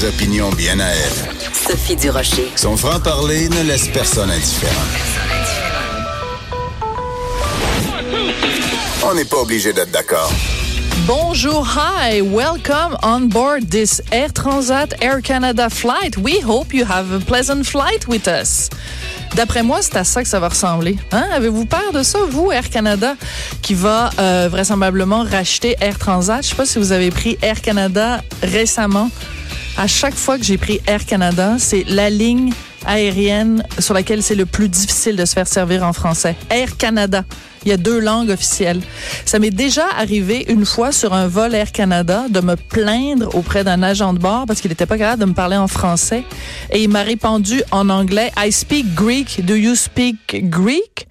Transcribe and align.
Des 0.00 0.06
opinions 0.06 0.48
bien 0.52 0.80
à 0.80 0.86
elle. 0.86 1.36
Sophie 1.52 1.94
Durocher. 1.94 2.50
Son 2.56 2.74
franc-parler 2.74 3.50
ne 3.50 3.62
laisse 3.64 3.86
personne 3.88 4.30
indifférent. 4.30 4.72
On 9.04 9.14
n'est 9.14 9.26
pas 9.26 9.36
obligé 9.36 9.74
d'être 9.74 9.90
d'accord. 9.90 10.32
Bonjour, 11.06 11.68
hi, 11.76 12.22
welcome 12.22 12.96
on 13.02 13.28
board 13.28 13.68
this 13.68 14.00
Air 14.10 14.32
Transat 14.32 14.94
Air 15.02 15.20
Canada 15.20 15.68
flight. 15.68 16.16
We 16.16 16.42
hope 16.42 16.72
you 16.72 16.86
have 16.86 17.12
a 17.12 17.20
pleasant 17.20 17.64
flight 17.64 18.08
with 18.08 18.26
us. 18.26 18.70
D'après 19.36 19.62
moi, 19.62 19.82
c'est 19.82 19.96
à 19.96 20.04
ça 20.04 20.22
que 20.22 20.28
ça 20.28 20.40
va 20.40 20.48
ressembler. 20.48 20.96
Hein? 21.12 21.26
Avez-vous 21.30 21.66
peur 21.66 21.92
de 21.92 22.02
ça, 22.02 22.20
vous, 22.26 22.50
Air 22.50 22.70
Canada, 22.70 23.16
qui 23.60 23.74
va 23.74 24.10
euh, 24.18 24.48
vraisemblablement 24.50 25.24
racheter 25.24 25.76
Air 25.80 25.98
Transat? 25.98 26.42
Je 26.42 26.48
sais 26.48 26.56
pas 26.56 26.64
si 26.64 26.78
vous 26.78 26.92
avez 26.92 27.10
pris 27.10 27.36
Air 27.42 27.60
Canada 27.60 28.22
récemment. 28.42 29.10
À 29.80 29.86
chaque 29.86 30.14
fois 30.14 30.36
que 30.36 30.44
j'ai 30.44 30.58
pris 30.58 30.78
Air 30.86 31.06
Canada, 31.06 31.54
c'est 31.58 31.84
la 31.88 32.10
ligne 32.10 32.52
aérienne 32.84 33.64
sur 33.78 33.94
laquelle 33.94 34.22
c'est 34.22 34.34
le 34.34 34.44
plus 34.44 34.68
difficile 34.68 35.16
de 35.16 35.24
se 35.24 35.32
faire 35.32 35.48
servir 35.48 35.84
en 35.84 35.94
français. 35.94 36.36
Air 36.50 36.76
Canada. 36.76 37.24
Il 37.64 37.70
y 37.70 37.72
a 37.72 37.78
deux 37.78 37.98
langues 37.98 38.28
officielles. 38.28 38.82
Ça 39.24 39.38
m'est 39.38 39.48
déjà 39.48 39.86
arrivé 39.96 40.44
une 40.50 40.66
fois 40.66 40.92
sur 40.92 41.14
un 41.14 41.28
vol 41.28 41.54
Air 41.54 41.72
Canada 41.72 42.26
de 42.28 42.40
me 42.40 42.56
plaindre 42.56 43.34
auprès 43.34 43.64
d'un 43.64 43.82
agent 43.82 44.12
de 44.12 44.18
bord 44.18 44.44
parce 44.46 44.60
qu'il 44.60 44.68
n'était 44.68 44.84
pas 44.84 44.98
capable 44.98 45.22
de 45.22 45.26
me 45.26 45.34
parler 45.34 45.56
en 45.56 45.66
français. 45.66 46.24
Et 46.70 46.82
il 46.82 46.90
m'a 46.90 47.02
répondu 47.02 47.62
en 47.70 47.88
anglais, 47.88 48.32
I 48.36 48.52
speak 48.52 48.94
Greek. 48.94 49.46
Do 49.46 49.54
you 49.54 49.76
speak 49.76 50.50
Greek? 50.50 51.08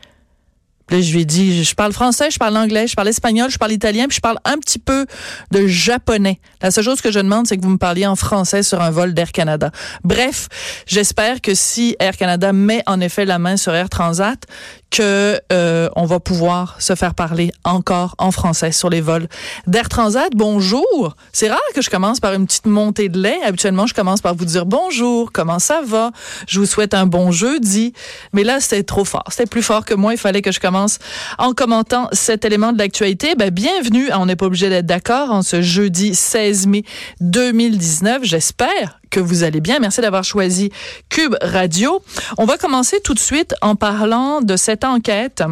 Je 0.91 1.13
lui 1.13 1.21
ai 1.21 1.25
dit, 1.25 1.63
je 1.63 1.75
parle 1.75 1.93
français, 1.93 2.31
je 2.31 2.39
parle 2.39 2.57
anglais, 2.57 2.87
je 2.87 2.95
parle 2.95 3.07
espagnol, 3.07 3.49
je 3.49 3.57
parle 3.57 3.71
italien, 3.71 4.07
puis 4.07 4.15
je 4.15 4.21
parle 4.21 4.39
un 4.45 4.57
petit 4.57 4.79
peu 4.79 5.05
de 5.51 5.67
japonais. 5.67 6.39
La 6.61 6.71
seule 6.71 6.83
chose 6.83 7.01
que 7.01 7.11
je 7.11 7.19
demande, 7.19 7.47
c'est 7.47 7.57
que 7.57 7.63
vous 7.63 7.69
me 7.69 7.77
parliez 7.77 8.07
en 8.07 8.15
français 8.15 8.63
sur 8.63 8.81
un 8.81 8.89
vol 8.89 9.13
d'Air 9.13 9.31
Canada. 9.31 9.71
Bref, 10.03 10.47
j'espère 10.87 11.41
que 11.41 11.53
si 11.53 11.95
Air 11.99 12.17
Canada 12.17 12.53
met 12.53 12.83
en 12.87 12.99
effet 13.01 13.25
la 13.25 13.39
main 13.39 13.57
sur 13.57 13.73
Air 13.73 13.89
Transat, 13.89 14.45
que 14.89 15.39
euh, 15.51 15.89
on 15.95 16.05
va 16.05 16.19
pouvoir 16.19 16.81
se 16.81 16.95
faire 16.95 17.13
parler 17.13 17.51
encore 17.63 18.15
en 18.17 18.31
français 18.31 18.71
sur 18.71 18.89
les 18.89 19.01
vols 19.01 19.27
d'Air 19.67 19.89
Transat. 19.89 20.29
Bonjour. 20.35 21.15
C'est 21.31 21.49
rare 21.49 21.59
que 21.75 21.81
je 21.81 21.89
commence 21.89 22.19
par 22.19 22.33
une 22.33 22.45
petite 22.45 22.65
montée 22.65 23.09
de 23.09 23.19
lait. 23.19 23.37
Habituellement, 23.45 23.87
je 23.87 23.93
commence 23.93 24.21
par 24.21 24.35
vous 24.35 24.45
dire 24.45 24.65
bonjour, 24.65 25.31
comment 25.31 25.59
ça 25.59 25.81
va? 25.85 26.11
Je 26.47 26.59
vous 26.59 26.65
souhaite 26.65 26.93
un 26.93 27.05
bon 27.05 27.31
jeudi. 27.31 27.93
Mais 28.33 28.43
là, 28.43 28.59
c'était 28.59 28.83
trop 28.83 29.05
fort. 29.05 29.25
C'était 29.29 29.45
plus 29.45 29.63
fort 29.63 29.85
que 29.85 29.93
moi. 29.93 30.13
Il 30.13 30.17
fallait 30.19 30.41
que 30.41 30.51
je 30.51 30.59
commence 30.59 30.99
en 31.37 31.53
commentant 31.53 32.09
cet 32.11 32.45
élément 32.45 32.73
de 32.73 32.77
l'actualité. 32.77 33.35
Ben, 33.35 33.49
bienvenue. 33.49 34.09
On 34.13 34.25
n'est 34.25 34.35
pas 34.35 34.47
obligé 34.47 34.69
d'être 34.69 34.85
d'accord 34.85 35.31
en 35.31 35.41
ce 35.41 35.61
jeudi 35.61 36.15
16 36.15 36.67
mai 36.67 36.83
2019. 37.21 38.23
J'espère 38.23 38.98
que 39.09 39.19
vous 39.19 39.43
allez 39.43 39.61
bien. 39.61 39.79
Merci 39.79 40.01
d'avoir 40.01 40.23
choisi 40.23 40.71
Cube 41.09 41.35
Radio. 41.41 42.01
On 42.37 42.45
va 42.45 42.57
commencer 42.57 42.99
tout 43.03 43.13
de 43.13 43.19
suite 43.19 43.55
en 43.61 43.75
parlant 43.75 44.41
de 44.41 44.55
cette 44.55 44.83
enquête 44.83 45.43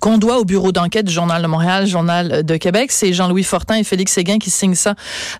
qu'on 0.00 0.18
doit 0.18 0.38
au 0.38 0.44
bureau 0.44 0.72
d'enquête 0.72 1.06
du 1.06 1.12
Journal 1.12 1.42
de 1.42 1.46
Montréal, 1.46 1.86
Journal 1.86 2.44
de 2.44 2.56
Québec. 2.56 2.92
C'est 2.92 3.12
Jean-Louis 3.12 3.42
Fortin 3.42 3.76
et 3.76 3.84
Félix 3.84 4.12
Séguin 4.12 4.38
qui 4.38 4.50
signent 4.50 4.74
ça 4.74 4.94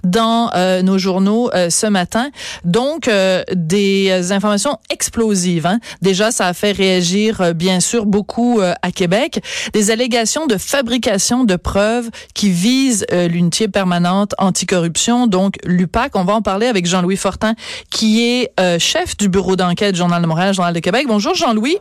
dans 0.04 0.50
euh, 0.54 0.82
nos 0.82 0.98
journaux 0.98 1.50
euh, 1.54 1.70
ce 1.70 1.86
matin. 1.86 2.30
Donc, 2.64 3.08
euh, 3.08 3.42
des 3.52 4.32
informations 4.32 4.78
explosives. 4.90 5.66
Hein. 5.66 5.78
Déjà, 6.00 6.30
ça 6.30 6.46
a 6.46 6.54
fait 6.54 6.72
réagir, 6.72 7.54
bien 7.54 7.80
sûr, 7.80 8.06
beaucoup 8.06 8.60
à 8.60 8.90
Québec. 8.92 9.42
Des 9.72 9.90
allégations 9.90 10.46
de 10.46 10.56
fabrication 10.56 11.44
de 11.44 11.56
preuves 11.56 12.10
qui 12.34 12.50
visent 12.50 13.06
l'unité 13.10 13.69
permanente 13.69 14.34
anticorruption, 14.38 15.26
donc 15.26 15.56
l'UPAC. 15.64 16.16
On 16.16 16.24
va 16.24 16.34
en 16.34 16.42
parler 16.42 16.66
avec 16.66 16.86
Jean-Louis 16.86 17.16
Fortin, 17.16 17.54
qui 17.90 18.22
est 18.22 18.52
chef 18.78 19.16
du 19.16 19.28
bureau 19.28 19.56
d'enquête 19.56 19.92
du 19.92 19.98
Journal 19.98 20.22
de 20.22 20.26
Montréal, 20.26 20.54
Journal 20.54 20.74
de 20.74 20.80
Québec. 20.80 21.06
Bonjour, 21.08 21.34
Jean-Louis. 21.34 21.78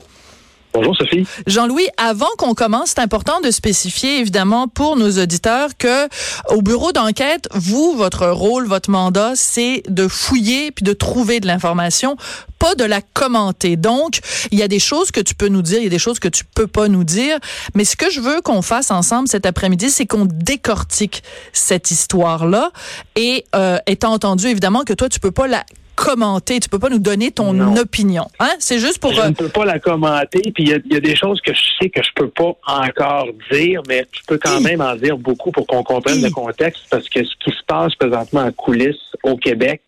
Bonjour 0.73 0.95
Sophie. 0.95 1.25
Jean-Louis, 1.47 1.87
avant 1.97 2.29
qu'on 2.37 2.53
commence, 2.53 2.91
c'est 2.91 3.01
important 3.01 3.41
de 3.41 3.51
spécifier 3.51 4.19
évidemment 4.19 4.69
pour 4.69 4.95
nos 4.95 5.21
auditeurs 5.21 5.71
que 5.77 6.07
au 6.49 6.61
bureau 6.61 6.93
d'enquête, 6.93 7.49
vous, 7.53 7.93
votre 7.97 8.27
rôle, 8.27 8.67
votre 8.67 8.89
mandat, 8.89 9.33
c'est 9.35 9.83
de 9.89 10.07
fouiller 10.07 10.71
puis 10.71 10.83
de 10.83 10.93
trouver 10.93 11.41
de 11.41 11.47
l'information, 11.47 12.15
pas 12.57 12.73
de 12.75 12.85
la 12.85 13.01
commenter. 13.01 13.75
Donc, 13.75 14.21
il 14.51 14.59
y 14.59 14.63
a 14.63 14.69
des 14.69 14.79
choses 14.79 15.11
que 15.11 15.19
tu 15.19 15.35
peux 15.35 15.49
nous 15.49 15.61
dire, 15.61 15.79
il 15.79 15.83
y 15.83 15.87
a 15.87 15.89
des 15.89 15.99
choses 15.99 16.19
que 16.19 16.29
tu 16.29 16.45
peux 16.45 16.67
pas 16.67 16.88
nous 16.88 17.03
dire, 17.03 17.38
mais 17.75 17.83
ce 17.83 17.97
que 17.97 18.09
je 18.09 18.21
veux 18.21 18.39
qu'on 18.39 18.61
fasse 18.61 18.91
ensemble 18.91 19.27
cet 19.27 19.45
après-midi, 19.45 19.89
c'est 19.89 20.05
qu'on 20.05 20.25
décortique 20.25 21.21
cette 21.51 21.91
histoire-là 21.91 22.71
et 23.17 23.43
euh, 23.55 23.77
étant 23.88 24.13
entendu 24.13 24.47
évidemment 24.47 24.83
que 24.83 24.93
toi 24.93 25.09
tu 25.09 25.19
peux 25.19 25.31
pas 25.31 25.47
la 25.47 25.65
commenter, 26.06 26.59
tu 26.59 26.67
peux 26.69 26.79
pas 26.79 26.89
nous 26.89 27.00
donner 27.00 27.31
ton 27.31 27.53
Non. 27.53 27.75
opinion. 27.78 28.25
Hein? 28.39 28.51
C'est 28.59 28.79
juste 28.79 29.00
pour... 29.00 29.13
Je 29.13 29.22
euh, 29.22 29.29
ne 29.29 29.34
peux 29.34 29.50
pas 29.50 29.66
la 29.66 29.79
commenter, 29.79 30.39
puis 30.53 30.63
il 30.63 30.69
y 30.69 30.73
a- 30.73 30.79
il 30.85 30.94
y, 30.94 30.97
a 30.97 31.00
des 31.00 31.16
choses 31.16 31.39
que 31.41 31.53
je 31.53 31.62
sais 31.79 31.89
que 31.89 32.01
je 32.03 32.09
peux 32.16 32.29
pas 32.29 32.53
encore 32.67 33.28
dire, 33.51 33.81
mais 33.88 34.06
je 34.12 34.22
peux 34.28 34.38
quand 34.38 34.62
même 34.62 34.81
en 34.81 34.95
dire 34.95 35.17
beaucoup 35.17 35.51
pour 35.51 35.66
qu'on 35.67 35.84
comprenne 35.84 36.22
le 36.22 36.29
contexte, 36.29 36.84
parce 36.89 37.07
que 37.09 37.23
ce 37.23 37.31
qui 37.44 37.51
se 37.51 37.63
passe 37.67 37.94
présentement 37.95 38.41
en 38.41 38.51
coulisses 38.51 38.95
au 39.23 39.38
Québec, 39.38 39.81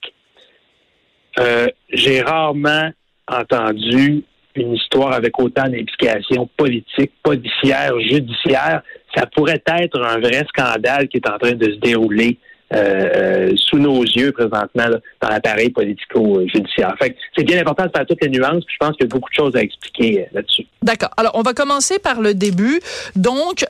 euh, 1.40 1.68
j'ai 1.92 2.22
rarement 2.22 2.92
entendu 3.28 4.24
une 4.56 4.74
histoire 4.76 5.14
avec 5.14 5.40
autant 5.40 5.64
d'implications 5.68 6.48
politiques, 6.56 7.12
policières, 7.24 8.00
judiciaires. 8.02 8.84
Ça 9.16 9.26
pourrait 9.26 9.64
être 9.66 10.00
un 10.00 10.20
vrai 10.20 10.46
scandale 10.48 11.08
qui 11.08 11.18
est 11.18 11.28
en 11.28 11.40
train 11.40 11.54
de 11.54 11.66
se 11.72 11.78
dérouler 11.80 12.38
euh, 12.74 13.10
euh, 13.16 13.54
sous 13.56 13.78
nos 13.78 14.04
yeux 14.04 14.32
présentement 14.32 14.88
là, 14.88 14.98
dans 15.22 15.30
l'appareil 15.30 15.70
politico-judiciaire. 15.70 16.96
Fait 17.00 17.16
c'est 17.38 17.44
bien 17.44 17.60
important 17.60 17.86
de 17.86 17.92
faire 17.96 18.06
toutes 18.06 18.24
les 18.24 18.30
nuances, 18.30 18.64
je 18.68 18.78
pense 18.80 18.96
qu'il 18.96 19.06
y 19.06 19.10
a 19.10 19.14
beaucoup 19.14 19.30
de 19.30 19.36
choses 19.36 19.56
à 19.56 19.62
expliquer 19.62 20.22
euh, 20.22 20.26
là-dessus. 20.34 20.66
D'accord. 20.82 21.12
Alors, 21.18 21.34
on 21.36 21.42
va 21.42 21.54
commencer 21.54 22.00
par 22.00 22.22
le 22.22 22.34
début. 22.34 22.80
Donc, 23.16 23.66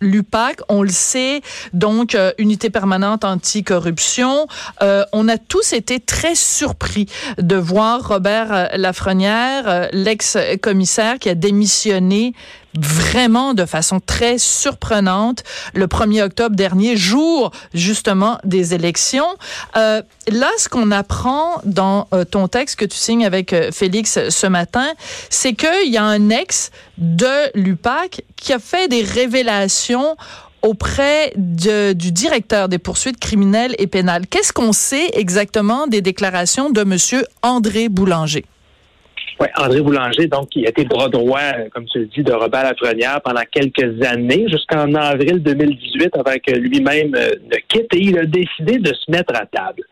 l'UPAC, 0.00 0.60
on 0.68 0.82
le 0.82 0.88
sait, 0.88 1.40
donc 1.72 2.16
unité 2.38 2.70
permanente 2.70 3.24
anticorruption. 3.24 4.46
On 4.80 5.28
a 5.28 5.38
tous 5.38 5.72
été 5.72 6.00
très 6.00 6.34
surpris 6.34 7.06
de 7.38 7.56
voir 7.56 8.08
Robert 8.08 8.70
Lafrenière, 8.76 9.88
l'ex-commissaire 9.92 11.18
qui 11.18 11.28
a 11.28 11.34
démissionné 11.34 12.32
vraiment 12.78 13.54
de 13.54 13.64
façon 13.64 14.00
très 14.00 14.38
surprenante 14.38 15.42
le 15.74 15.86
1er 15.86 16.22
octobre 16.22 16.56
dernier, 16.56 16.96
jour 16.96 17.50
justement 17.74 18.38
des 18.44 18.74
élections. 18.74 19.26
Euh, 19.76 20.02
là, 20.28 20.50
ce 20.58 20.68
qu'on 20.68 20.90
apprend 20.90 21.60
dans 21.64 22.08
euh, 22.12 22.24
ton 22.24 22.48
texte 22.48 22.76
que 22.76 22.84
tu 22.84 22.96
signes 22.96 23.24
avec 23.24 23.52
euh, 23.52 23.70
Félix 23.72 24.18
ce 24.28 24.46
matin, 24.46 24.86
c'est 25.30 25.54
qu'il 25.54 25.90
y 25.90 25.96
a 25.96 26.04
un 26.04 26.30
ex 26.30 26.70
de 26.98 27.50
l'UPAC 27.54 28.22
qui 28.36 28.52
a 28.52 28.58
fait 28.58 28.88
des 28.88 29.02
révélations 29.02 30.16
auprès 30.62 31.32
du 31.36 32.12
directeur 32.12 32.68
des 32.68 32.78
poursuites 32.78 33.20
criminelles 33.20 33.74
et 33.78 33.86
pénales. 33.86 34.26
Qu'est-ce 34.26 34.52
qu'on 34.52 34.72
sait 34.72 35.10
exactement 35.12 35.86
des 35.86 36.00
déclarations 36.00 36.70
de 36.70 36.82
Monsieur 36.82 37.24
André 37.42 37.88
Boulanger? 37.88 38.44
Ouais, 39.38 39.50
André 39.58 39.82
Boulanger, 39.82 40.28
donc, 40.28 40.48
qui 40.48 40.64
a 40.64 40.70
été 40.70 40.84
bras 40.84 41.10
droit, 41.10 41.40
euh, 41.40 41.68
comme 41.70 41.84
tu 41.84 41.98
le 41.98 42.06
dis, 42.06 42.22
de 42.22 42.32
Robert 42.32 42.62
Lafrenière 42.62 43.20
pendant 43.22 43.42
quelques 43.50 44.02
années, 44.02 44.46
jusqu'en 44.48 44.94
avril 44.94 45.42
2018, 45.42 46.16
avant 46.16 46.36
que 46.44 46.52
lui-même 46.52 47.14
euh, 47.14 47.32
ne 47.44 47.56
quitte, 47.68 47.92
et 47.94 48.00
il 48.00 48.18
a 48.18 48.24
décidé 48.24 48.78
de 48.78 48.94
se 48.94 49.10
mettre 49.10 49.34
à 49.34 49.44
table. 49.44 49.82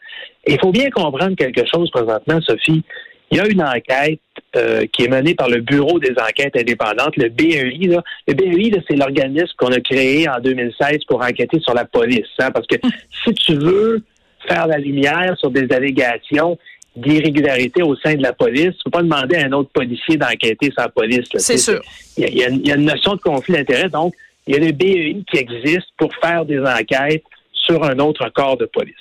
Il 0.46 0.58
faut 0.58 0.72
bien 0.72 0.88
comprendre 0.90 1.36
quelque 1.36 1.62
chose 1.66 1.90
présentement, 1.90 2.40
Sophie. 2.40 2.82
Il 3.30 3.38
y 3.38 3.40
a 3.40 3.46
une 3.46 3.62
enquête 3.62 4.20
euh, 4.56 4.86
qui 4.92 5.04
est 5.04 5.08
menée 5.08 5.34
par 5.34 5.48
le 5.48 5.60
Bureau 5.60 5.98
des 5.98 6.12
enquêtes 6.12 6.56
indépendantes, 6.56 7.16
le 7.16 7.28
BEI. 7.28 7.88
Là. 7.88 8.02
Le 8.28 8.34
BEI, 8.34 8.70
là, 8.70 8.78
c'est 8.88 8.96
l'organisme 8.96 9.52
qu'on 9.58 9.72
a 9.72 9.80
créé 9.80 10.28
en 10.28 10.40
2016 10.40 11.04
pour 11.06 11.22
enquêter 11.22 11.58
sur 11.60 11.74
la 11.74 11.84
police. 11.84 12.26
hein, 12.38 12.50
parce 12.50 12.66
que 12.66 12.76
si 13.24 13.34
tu 13.34 13.56
veux 13.56 14.02
faire 14.46 14.66
la 14.66 14.78
lumière 14.78 15.34
sur 15.38 15.50
des 15.50 15.66
allégations, 15.74 16.58
d'irrégularité 16.96 17.82
au 17.82 17.96
sein 17.96 18.14
de 18.14 18.22
la 18.22 18.32
police. 18.32 18.72
Tu 18.76 18.84
peux 18.84 18.90
pas 18.90 19.02
demander 19.02 19.36
à 19.36 19.46
un 19.46 19.52
autre 19.52 19.70
policier 19.70 20.16
d'enquêter 20.16 20.70
la 20.76 20.88
police. 20.88 21.26
C'est 21.36 21.58
sûr. 21.58 21.80
Il 22.16 22.24
y, 22.24 22.26
a- 22.44 22.46
y 22.48 22.50
une- 22.50 22.60
il 22.60 22.68
y 22.68 22.72
a 22.72 22.76
une 22.76 22.84
notion 22.84 23.14
de 23.14 23.20
conflit 23.20 23.54
d'intérêt. 23.54 23.88
Donc, 23.88 24.14
il 24.46 24.54
y 24.54 24.56
a 24.56 24.60
le 24.60 24.72
BEI 24.72 25.22
qui 25.30 25.38
existe 25.38 25.88
pour 25.96 26.14
faire 26.16 26.44
des 26.44 26.60
enquêtes 26.60 27.24
sur 27.52 27.82
un 27.82 27.98
autre 27.98 28.28
corps 28.30 28.56
de 28.56 28.66
police. 28.66 28.94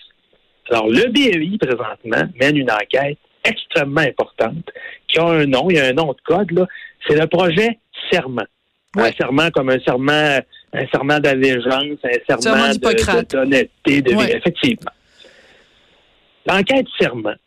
Alors, 0.70 0.88
le 0.90 1.10
BEI, 1.12 1.58
présentement, 1.60 2.30
mène 2.40 2.58
une 2.58 2.72
enquête 2.72 3.18
extrêmement 3.44 4.02
importante 4.02 4.70
qui 5.08 5.20
a 5.20 5.26
un 5.26 5.46
nom, 5.46 5.70
il 5.70 5.76
y 5.76 5.80
a 5.80 5.88
un 5.88 5.94
nom 5.94 6.14
de 6.14 6.22
code, 6.24 6.50
là. 6.52 6.66
C'est 7.08 7.20
le 7.20 7.28
projet 7.28 7.78
Serment. 8.12 8.46
Un 8.96 9.12
serment 9.12 9.50
comme 9.52 9.70
un 9.70 9.80
serment, 9.80 10.40
un 10.72 10.88
serment 10.92 11.20
d'allégeance, 11.20 11.98
un 12.04 12.38
serment, 12.40 12.70
de- 12.70 12.80
de- 12.80 13.26
d'honnêteté, 13.36 14.02
de, 14.02 14.14
Ouais. 14.16 14.38
effectivement. 14.38 14.92
L'enquête 16.46 16.86
Serment 17.00 17.34
se- 17.34 17.43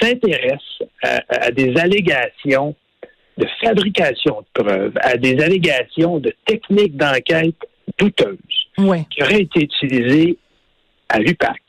s'intéresse 0.00 0.82
à, 1.02 1.20
à 1.28 1.50
des 1.50 1.76
allégations 1.76 2.74
de 3.36 3.46
fabrication 3.62 4.42
de 4.56 4.62
preuves, 4.62 4.92
à 5.00 5.16
des 5.16 5.40
allégations 5.40 6.18
de 6.18 6.32
techniques 6.46 6.96
d'enquête 6.96 7.54
douteuses 7.98 8.36
Ouais. 8.78 9.04
qui 9.10 9.22
auraient 9.22 9.42
été 9.42 9.62
utilisées 9.62 10.36
à 11.08 11.18
l'UPAC 11.18 11.60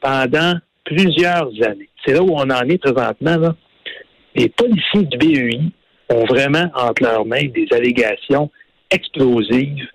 pendant 0.00 0.54
plusieurs 0.84 1.48
années. 1.64 1.88
C'est 2.04 2.14
là 2.14 2.22
où 2.22 2.32
on 2.32 2.50
en 2.50 2.68
est 2.68 2.78
présentement. 2.78 3.36
Là. 3.36 3.54
Les 4.34 4.48
policiers 4.48 5.02
du 5.04 5.18
BEI 5.18 5.60
ont 6.08 6.24
vraiment 6.24 6.68
entre 6.74 7.02
leurs 7.02 7.24
mains 7.24 7.46
des 7.46 7.66
allégations 7.70 8.50
explosives 8.90 9.86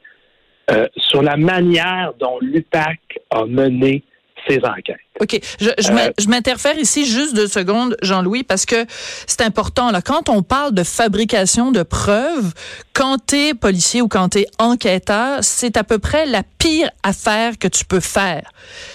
euh, 0.71 0.87
sur 0.97 1.21
la 1.21 1.35
manière 1.37 2.13
dont 2.19 2.37
l'UPAC 2.41 2.99
a 3.31 3.45
mené 3.45 4.03
ses 4.47 4.59
enquêtes. 4.63 4.97
OK. 5.19 5.39
Je, 5.59 5.69
je 5.79 5.91
Euh, 5.91 6.11
je 6.19 6.27
m'interfère 6.27 6.77
ici 6.77 7.05
juste 7.05 7.35
deux 7.35 7.47
secondes, 7.47 7.97
Jean-Louis, 8.01 8.43
parce 8.43 8.65
que 8.65 8.85
c'est 9.25 9.41
important. 9.41 9.91
Là, 9.91 10.01
quand 10.01 10.29
on 10.29 10.43
parle 10.43 10.73
de 10.73 10.83
fabrication 10.83 11.71
de 11.71 11.83
preuves, 11.83 12.53
quand 12.93 13.17
t'es 13.25 13.53
policier 13.53 14.01
ou 14.01 14.07
quand 14.07 14.29
t'es 14.29 14.45
enquêteur, 14.59 15.39
c'est 15.41 15.77
à 15.77 15.83
peu 15.83 15.97
près 15.99 16.25
la 16.25 16.43
pire 16.59 16.89
affaire 17.03 17.57
que 17.57 17.67
tu 17.67 17.85
peux 17.85 17.99
faire. 17.99 18.51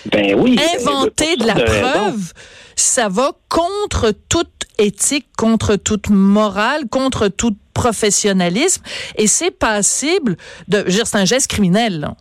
Ben 0.07 0.35
oui. 0.35 0.59
Inventer 0.79 1.37
de 1.37 1.47
la 1.47 1.55
raisons. 1.55 1.67
preuve, 1.67 2.33
ça 2.77 3.09
va 3.09 3.33
contre 3.49 4.13
toute 4.29 4.49
éthique, 4.79 5.27
contre 5.37 5.77
toute 5.77 6.09
morale, 6.09 6.89
contre 6.91 7.29
tout 7.29 7.57
professionnalisme, 7.75 8.83
et 9.17 9.27
c'est 9.27 9.51
passible 9.51 10.37
de, 10.69 10.79
je 10.79 10.83
veux 10.85 10.91
dire, 10.91 11.07
c'est 11.07 11.19
un 11.19 11.25
geste 11.25 11.49
criminel. 11.49 12.01
là. 12.01 12.15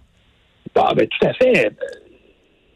Ah, 0.75 0.93
ben, 0.95 1.07
tout 1.07 1.27
à 1.27 1.33
fait. 1.33 1.71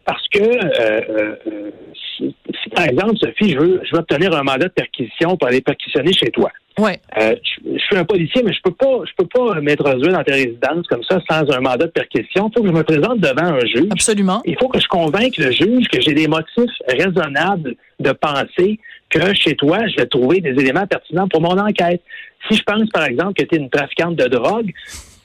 Parce 0.05 0.27
que, 0.27 0.39
euh, 0.39 1.01
euh, 1.17 1.71
si, 2.15 2.35
si, 2.61 2.69
par 2.69 2.85
exemple, 2.85 3.17
Sophie, 3.17 3.53
je 3.53 3.57
veux, 3.57 3.81
je 3.83 3.91
veux 3.91 3.99
obtenir 3.99 4.33
un 4.35 4.43
mandat 4.43 4.67
de 4.67 4.73
perquisition 4.73 5.35
pour 5.35 5.47
aller 5.47 5.61
perquisitionner 5.61 6.13
chez 6.13 6.29
toi. 6.29 6.51
Ouais. 6.77 6.99
Euh, 7.17 7.35
je, 7.43 7.73
je 7.73 7.79
suis 7.79 7.97
un 7.97 8.05
policier, 8.05 8.43
mais 8.43 8.53
je 8.53 8.61
peux 8.63 8.73
pas, 8.73 8.99
je 9.05 9.11
peux 9.17 9.27
pas 9.27 9.59
m'introduire 9.61 10.11
dans 10.11 10.23
ta 10.23 10.33
résidence 10.33 10.85
comme 10.87 11.03
ça 11.03 11.19
sans 11.29 11.49
un 11.51 11.59
mandat 11.59 11.87
de 11.87 11.91
perquisition. 11.91 12.49
Il 12.49 12.53
faut 12.55 12.61
que 12.63 12.67
je 12.67 12.73
me 12.73 12.83
présente 12.83 13.19
devant 13.19 13.55
un 13.55 13.65
juge. 13.65 13.87
Absolument. 13.91 14.41
Il 14.45 14.55
faut 14.59 14.67
que 14.67 14.79
je 14.79 14.87
convainque 14.87 15.37
le 15.37 15.51
juge 15.51 15.87
que 15.87 15.99
j'ai 16.01 16.13
des 16.13 16.27
motifs 16.27 16.75
raisonnables 16.87 17.75
de 17.99 18.11
penser 18.11 18.79
que 19.09 19.33
chez 19.33 19.55
toi, 19.55 19.87
je 19.87 19.95
vais 19.95 20.05
trouver 20.05 20.41
des 20.41 20.51
éléments 20.51 20.85
pertinents 20.85 21.27
pour 21.27 21.41
mon 21.41 21.57
enquête. 21.57 22.01
Si 22.49 22.57
je 22.57 22.63
pense, 22.63 22.89
par 22.93 23.05
exemple, 23.05 23.33
que 23.33 23.43
tu 23.43 23.55
es 23.55 23.57
une 23.57 23.69
trafiquante 23.69 24.17
de 24.17 24.25
drogue, 24.25 24.71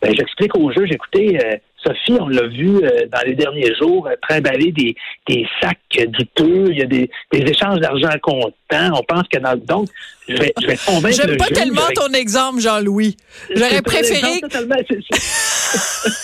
ben, 0.00 0.14
j'explique 0.16 0.56
au 0.56 0.72
juge, 0.72 0.90
écoutez, 0.92 1.38
euh, 1.44 1.56
Sophie, 1.84 2.18
on 2.20 2.28
l'a 2.28 2.46
vu 2.46 2.76
euh, 2.84 3.06
dans 3.10 3.22
les 3.24 3.34
derniers 3.34 3.74
jours 3.80 4.06
euh, 4.06 4.14
trimballer 4.28 4.70
des, 4.72 4.94
des 5.28 5.46
sacs 5.62 5.78
douteux, 6.08 6.66
il 6.70 6.78
y 6.78 6.82
a 6.82 6.86
des, 6.86 7.10
des 7.32 7.38
échanges 7.50 7.78
d'argent 7.80 8.10
comptant. 8.22 8.54
On 8.94 9.02
pense 9.02 9.26
que 9.32 9.38
dans 9.38 9.56
donc, 9.56 9.88
je 10.28 10.36
vais, 10.36 10.52
je 10.60 10.66
vais 10.66 10.76
convaincre 10.76 11.16
J'aime 11.16 11.36
pas 11.36 11.46
tellement 11.46 11.84
avec- 11.84 11.96
ton 11.96 12.12
exemple, 12.12 12.60
Jean-Louis. 12.60 13.16
J'aurais 13.54 13.82
préféré 13.82 14.40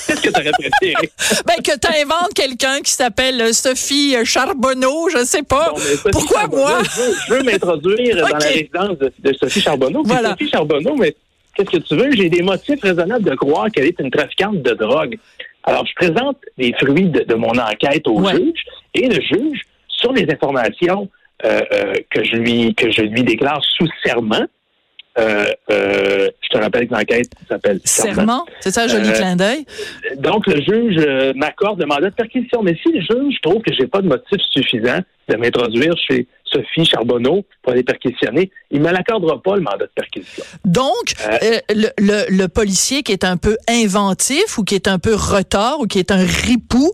Qu'est-ce 0.06 0.20
que 0.20 0.28
tu 0.28 0.40
aurais 0.40 0.50
préféré? 0.52 1.10
ben, 1.46 1.54
que 1.62 1.78
tu 1.78 2.00
inventes 2.02 2.34
quelqu'un 2.34 2.80
qui 2.80 2.92
s'appelle 2.92 3.40
euh, 3.40 3.52
Sophie 3.52 4.16
Charbonneau, 4.24 5.08
je 5.08 5.24
sais 5.24 5.42
pas. 5.42 5.72
Sophie 5.76 6.08
Pourquoi 6.12 6.40
Charbonneau, 6.42 6.62
moi? 6.62 6.82
Je 7.28 7.34
veux, 7.34 7.42
m'introduire 7.42 8.16
dans 8.16 8.28
la 8.28 8.38
résidence 8.46 8.98
de, 8.98 9.12
de 9.18 9.32
Sophie 9.34 9.60
Charbonneau. 9.60 10.02
Voilà. 10.04 10.30
Sophie 10.30 10.50
Charbonneau, 10.50 10.94
mais 10.96 11.14
qu'est-ce 11.56 11.70
que 11.70 11.76
tu 11.78 11.96
veux? 11.96 12.10
J'ai 12.12 12.28
des 12.28 12.42
motifs 12.42 12.80
raisonnables 12.82 13.24
de 13.24 13.34
croire 13.34 13.70
qu'elle 13.70 13.86
est 13.86 13.98
une 14.00 14.10
trafiquante 14.10 14.62
de 14.62 14.72
drogue. 14.74 15.18
Alors, 15.64 15.84
je 15.86 15.94
présente 15.94 16.38
les 16.58 16.72
fruits 16.74 17.08
de, 17.08 17.20
de 17.24 17.34
mon 17.34 17.48
enquête 17.58 18.06
au 18.06 18.20
Ouais. 18.20 18.34
juge 18.36 18.62
et 18.94 19.08
le 19.08 19.20
juge, 19.20 19.62
sur 19.88 20.12
les 20.12 20.26
informations 20.30 21.08
euh, 21.44 21.60
euh, 21.72 21.94
que 22.10 22.22
je 22.24 22.36
lui 22.36 22.74
que 22.74 22.90
je 22.90 23.02
lui 23.02 23.22
déclare 23.24 23.60
sous 23.76 23.88
serment, 24.04 24.46
euh, 25.18 25.44
euh, 25.70 26.28
je 26.42 26.48
te 26.50 26.58
rappelle 26.58 26.86
que 26.88 26.94
l'enquête 26.94 27.30
s'appelle 27.48 27.80
Serment, 27.84 28.44
c'est 28.60 28.70
ça, 28.70 28.86
joli 28.86 29.08
Euh, 29.08 29.12
clin 29.12 29.36
d'œil. 29.36 29.64
donc, 30.18 30.46
le 30.46 30.60
juge 30.60 31.34
m'accorde 31.34 31.80
le 31.80 31.86
mandat 31.86 32.10
de 32.10 32.14
perquisition. 32.14 32.62
Mais 32.62 32.76
si 32.82 32.92
le 32.92 33.00
juge 33.00 33.40
trouve 33.42 33.62
que 33.62 33.72
j'ai 33.74 33.86
pas 33.86 34.02
de 34.02 34.08
motif 34.08 34.38
suffisant 34.50 35.00
de 35.28 35.36
m'introduire 35.36 35.94
chez 36.06 36.26
Sophie 36.52 36.84
Charbonneau 36.84 37.44
pour 37.62 37.72
aller 37.72 37.82
perquisitionner, 37.82 38.50
il 38.70 38.80
me 38.80 38.90
l'accordera 38.90 39.40
pas, 39.42 39.56
le 39.56 39.62
mandat 39.62 39.86
de 39.86 39.90
perquisition. 39.94 40.44
Donc, 40.64 41.14
Euh, 41.26 41.38
euh, 41.42 41.58
le, 41.74 41.88
le, 41.98 42.24
le 42.30 42.48
policier 42.48 43.02
qui 43.02 43.12
est 43.12 43.24
un 43.24 43.36
peu 43.36 43.56
inventif 43.68 44.58
ou 44.58 44.64
qui 44.64 44.74
est 44.74 44.88
un 44.88 44.98
peu 44.98 45.14
retard 45.14 45.80
ou 45.80 45.86
qui 45.86 45.98
est 45.98 46.10
un 46.10 46.24
ripou, 46.24 46.92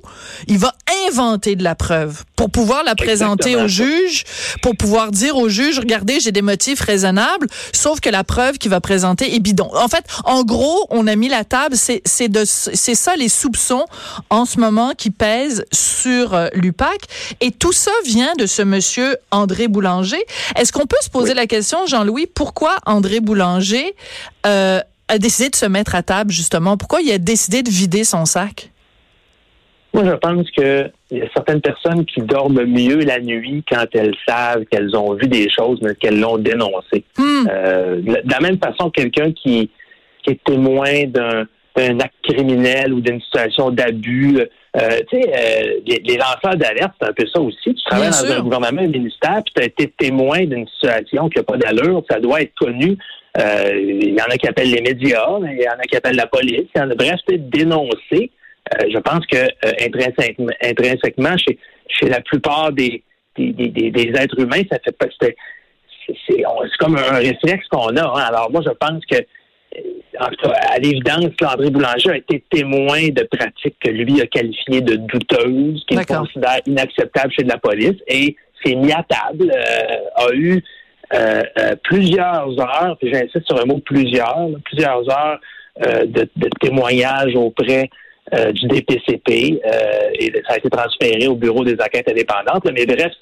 il 0.48 0.58
va 0.58 0.72
inventer 1.08 1.56
de 1.56 1.62
la 1.64 1.74
preuve 1.74 2.24
pour 2.42 2.50
pouvoir 2.50 2.82
la 2.82 2.96
présenter 2.96 3.52
Exactement. 3.52 3.66
au 3.66 3.68
juge, 3.68 4.24
pour 4.62 4.76
pouvoir 4.76 5.12
dire 5.12 5.36
au 5.36 5.48
juge, 5.48 5.78
regardez, 5.78 6.18
j'ai 6.18 6.32
des 6.32 6.42
motifs 6.42 6.80
raisonnables, 6.80 7.46
sauf 7.72 8.00
que 8.00 8.08
la 8.08 8.24
preuve 8.24 8.58
qu'il 8.58 8.72
va 8.72 8.80
présenter 8.80 9.36
est 9.36 9.38
bidon. 9.38 9.70
En 9.76 9.86
fait, 9.86 10.04
en 10.24 10.42
gros, 10.42 10.88
on 10.90 11.06
a 11.06 11.14
mis 11.14 11.28
la 11.28 11.44
table, 11.44 11.76
c'est 11.76 12.02
c'est 12.04 12.94
ça 12.96 13.14
les 13.14 13.28
soupçons 13.28 13.84
en 14.28 14.44
ce 14.44 14.58
moment 14.58 14.90
qui 14.98 15.10
pèsent 15.10 15.64
sur 15.72 16.34
euh, 16.34 16.48
l'UPAC 16.54 17.02
et 17.40 17.52
tout 17.52 17.72
ça 17.72 17.92
vient 18.04 18.32
de 18.36 18.46
ce 18.46 18.62
monsieur 18.62 19.16
André 19.30 19.68
Boulanger. 19.68 20.24
Est-ce 20.56 20.72
qu'on 20.72 20.86
peut 20.86 20.96
se 21.00 21.10
poser 21.10 21.34
la 21.34 21.46
question, 21.46 21.86
Jean-Louis, 21.86 22.26
pourquoi 22.26 22.74
André 22.86 23.20
Boulanger 23.20 23.94
euh, 24.46 24.80
a 25.06 25.18
décidé 25.18 25.48
de 25.48 25.54
se 25.54 25.66
mettre 25.66 25.94
à 25.94 26.02
table 26.02 26.32
justement? 26.32 26.76
Pourquoi 26.76 27.02
il 27.02 27.12
a 27.12 27.18
décidé 27.18 27.62
de 27.62 27.70
vider 27.70 28.02
son 28.02 28.24
sac? 28.24 28.72
Moi, 29.94 30.04
je 30.06 30.12
pense 30.12 30.50
qu'il 30.52 30.90
y 31.10 31.20
a 31.20 31.26
certaines 31.34 31.60
personnes 31.60 32.04
qui 32.06 32.22
dorment 32.22 32.64
mieux 32.64 33.00
la 33.00 33.20
nuit 33.20 33.62
quand 33.70 33.84
elles 33.92 34.14
savent 34.26 34.64
qu'elles 34.70 34.96
ont 34.96 35.12
vu 35.14 35.26
des 35.28 35.48
choses, 35.50 35.78
mais 35.82 35.94
qu'elles 35.94 36.18
l'ont 36.18 36.38
dénoncé. 36.38 37.04
Hmm. 37.18 37.46
Euh, 37.50 38.00
de 38.00 38.30
la- 38.30 38.40
même 38.40 38.58
façon, 38.58 38.88
quelqu'un 38.90 39.32
qui, 39.32 39.70
qui 40.22 40.30
est 40.30 40.44
témoin 40.44 41.04
d'un 41.06 41.46
d'un 41.74 42.00
acte 42.00 42.14
criminel 42.22 42.92
ou 42.92 43.00
d'une 43.00 43.18
situation 43.22 43.70
d'abus, 43.70 44.38
euh, 44.76 44.98
tu 45.10 45.22
sais, 45.22 45.26
euh, 45.26 45.80
les, 45.86 46.02
les 46.04 46.18
lanceurs 46.18 46.54
d'alerte, 46.54 46.92
c'est 47.00 47.08
un 47.08 47.12
peu 47.14 47.24
ça 47.34 47.40
aussi. 47.40 47.56
Tu 47.74 47.82
travailles 47.86 48.10
Bien 48.10 48.20
dans 48.20 48.26
sûr. 48.26 48.36
un 48.36 48.42
gouvernement, 48.42 48.82
un 48.82 48.88
ministère, 48.88 49.40
puis 49.42 49.54
tu 49.56 49.62
as 49.62 49.64
été 49.64 49.88
témoin 49.96 50.44
d'une 50.44 50.68
situation 50.68 51.30
qui 51.30 51.38
n'a 51.38 51.44
pas 51.44 51.56
d'allure, 51.56 52.04
ça 52.10 52.20
doit 52.20 52.42
être 52.42 52.54
connu. 52.56 52.98
Euh, 53.38 53.72
Il 53.74 54.10
y 54.12 54.20
en 54.20 54.26
a 54.26 54.36
qui 54.36 54.46
appellent 54.48 54.70
les 54.70 54.82
médias, 54.82 55.24
il 55.50 55.62
y 55.62 55.66
en 55.66 55.72
a 55.78 55.82
qui 55.90 55.96
appellent 55.96 56.16
la 56.16 56.26
police. 56.26 56.66
Il 56.74 56.78
y 56.78 56.80
en 56.82 56.90
a, 56.90 56.94
bref, 56.94 57.18
c'est 57.26 57.48
dénoncé. 57.48 58.30
Euh, 58.80 58.86
je 58.92 58.98
pense 58.98 59.24
que 59.26 59.36
euh, 59.36 59.72
intrinsèquement, 59.86 60.52
intrinsèquement, 60.62 61.36
chez, 61.36 61.58
chez 61.88 62.08
la 62.08 62.20
plupart 62.20 62.72
des, 62.72 63.02
des, 63.36 63.52
des, 63.52 63.68
des- 63.68 63.90
des 63.90 64.08
êtres 64.18 64.38
humains, 64.38 64.62
ça 64.70 64.78
fait 64.84 64.96
pas 64.96 65.06
c'est 65.20 66.42
comme 66.80 66.96
un 66.96 67.18
réflexe 67.18 67.66
qu'on 67.68 67.96
a. 67.96 68.02
hein. 68.04 68.24
Alors 68.28 68.50
moi, 68.50 68.60
je 68.64 68.70
pense 68.70 69.04
que 69.06 69.16
euh, 69.16 69.80
en 70.20 70.26
tout 70.28 70.48
cas, 70.48 70.54
à 70.74 70.78
l'évidence, 70.78 71.30
là, 71.40 71.54
André 71.54 71.70
Boulanger 71.70 72.10
a 72.10 72.16
été 72.16 72.42
témoin 72.50 73.08
de 73.08 73.22
pratiques 73.30 73.76
que 73.80 73.88
lui 73.90 74.20
a 74.20 74.26
qualifiées 74.26 74.80
de 74.80 74.96
douteuses, 74.96 75.84
qu'il 75.86 75.96
considère 76.18 76.58
inacceptables 76.66 77.32
chez 77.32 77.44
de 77.44 77.48
la 77.48 77.58
police, 77.58 77.96
et 78.08 78.36
s'est 78.64 78.74
mis 78.74 78.92
à 78.92 79.04
table, 79.08 79.50
euh, 79.54 80.26
a 80.26 80.34
eu 80.34 80.62
euh, 81.14 81.42
euh, 81.58 81.74
plusieurs 81.84 82.48
heures, 82.60 82.96
puis 83.00 83.12
j'insiste 83.12 83.46
sur 83.46 83.60
un 83.60 83.64
mot 83.64 83.78
plusieurs, 83.78 84.48
là, 84.48 84.58
plusieurs 84.64 85.08
heures 85.10 85.40
de, 85.80 86.28
de 86.36 86.48
témoignages 86.60 87.34
auprès 87.34 87.88
euh, 88.34 88.52
du 88.52 88.66
DPCP, 88.66 89.60
euh, 89.64 90.10
et 90.18 90.32
ça 90.46 90.54
a 90.54 90.56
été 90.58 90.70
transféré 90.70 91.26
au 91.26 91.34
bureau 91.34 91.64
des 91.64 91.74
enquêtes 91.74 92.08
indépendantes. 92.08 92.64
là. 92.64 92.72
mais 92.74 92.86
bref, 92.86 93.12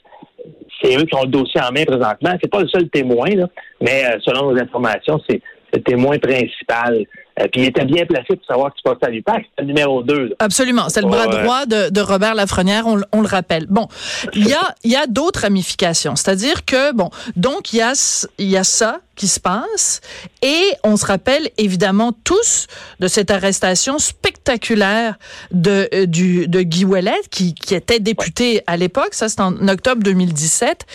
c'est 0.81 0.97
eux 0.97 1.05
qui 1.05 1.15
ont 1.15 1.23
le 1.23 1.29
dossier 1.31 1.61
en 1.61 1.73
main 1.73 1.85
présentement. 1.85 2.37
C'est 2.41 2.51
pas 2.51 2.61
le 2.61 2.69
seul 2.69 2.89
témoin, 2.89 3.29
là, 3.31 3.49
mais 3.81 4.05
euh, 4.05 4.19
selon 4.21 4.53
nos 4.53 4.61
informations, 4.61 5.21
c'est 5.29 5.41
le 5.73 5.83
témoin 5.83 6.19
principal. 6.19 7.05
Euh, 7.41 7.47
puis 7.51 7.63
il 7.63 7.67
était 7.69 7.85
bien 7.85 8.05
placé 8.07 8.37
pour 8.37 8.45
savoir 8.47 8.71
ce 8.71 8.75
qui 8.83 8.89
se 8.89 8.95
passe 8.95 9.09
à 9.09 9.11
l'UPAC. 9.11 9.47
C'est 9.57 9.63
le 9.63 9.69
numéro 9.69 10.03
2. 10.03 10.35
Absolument. 10.39 10.89
C'est 10.89 11.01
le 11.03 11.09
bras 11.09 11.27
Ouais. 11.29 11.43
droit 11.43 11.67
de, 11.67 11.89
de 11.91 12.01
Robert 12.01 12.35
Lafrenière, 12.35 12.87
on, 12.87 12.97
le- 12.97 13.05
on 13.13 13.21
le 13.23 13.29
rappelle. 13.29 13.67
Bon, 13.69 13.89
il 14.35 14.47
y 14.49 14.53
a, 14.55 14.75
y 14.85 14.97
a 14.97 15.07
d'autres 15.07 15.41
ramifications. 15.43 16.17
C'est-à-dire 16.17 16.65
que, 16.65 16.93
bon, 16.93 17.11
donc 17.37 17.73
il 17.73 17.77
y 17.79 17.83
a, 17.83 17.93
y 18.39 18.57
a 18.57 18.65
ça 18.65 19.01
qui 19.17 19.29
se 19.29 19.39
passe 19.41 20.01
et 20.41 20.63
on 20.83 20.97
se 20.97 21.05
rappelle 21.05 21.51
évidemment 21.59 22.13
tous 22.25 22.67
de 23.01 23.07
cette 23.07 23.31
arrestation 23.31 23.99
spectaculaire 23.99 25.17
de, 25.51 25.89
euh, 25.93 26.07
du, 26.07 26.49
de 26.49 26.63
Guy 26.63 26.85
Ouellet, 26.87 27.21
qui, 27.31 27.55
qui 27.55 27.75
était 27.75 28.01
député 28.01 28.63
à 28.67 28.77
l'époque. 28.79 29.11
Ça, 29.13 29.29
c'est 29.29 29.41
en 29.41 29.69
octobre 29.69 30.03
2017. 30.03 30.87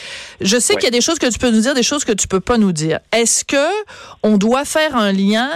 Je 0.41 0.57
sais 0.57 0.73
qu'il 0.75 0.85
y 0.85 0.87
a 0.87 0.91
des 0.91 1.01
choses 1.01 1.19
que 1.19 1.27
tu 1.27 1.37
peux 1.37 1.51
nous 1.51 1.59
dire, 1.61 1.73
des 1.75 1.83
choses 1.83 2.03
que 2.03 2.11
tu 2.13 2.27
peux 2.27 2.39
pas 2.39 2.57
nous 2.57 2.71
dire. 2.71 2.99
Est-ce 3.11 3.45
que 3.45 3.67
on 4.23 4.37
doit 4.37 4.65
faire 4.65 4.95
un 4.95 5.11
lien? 5.11 5.49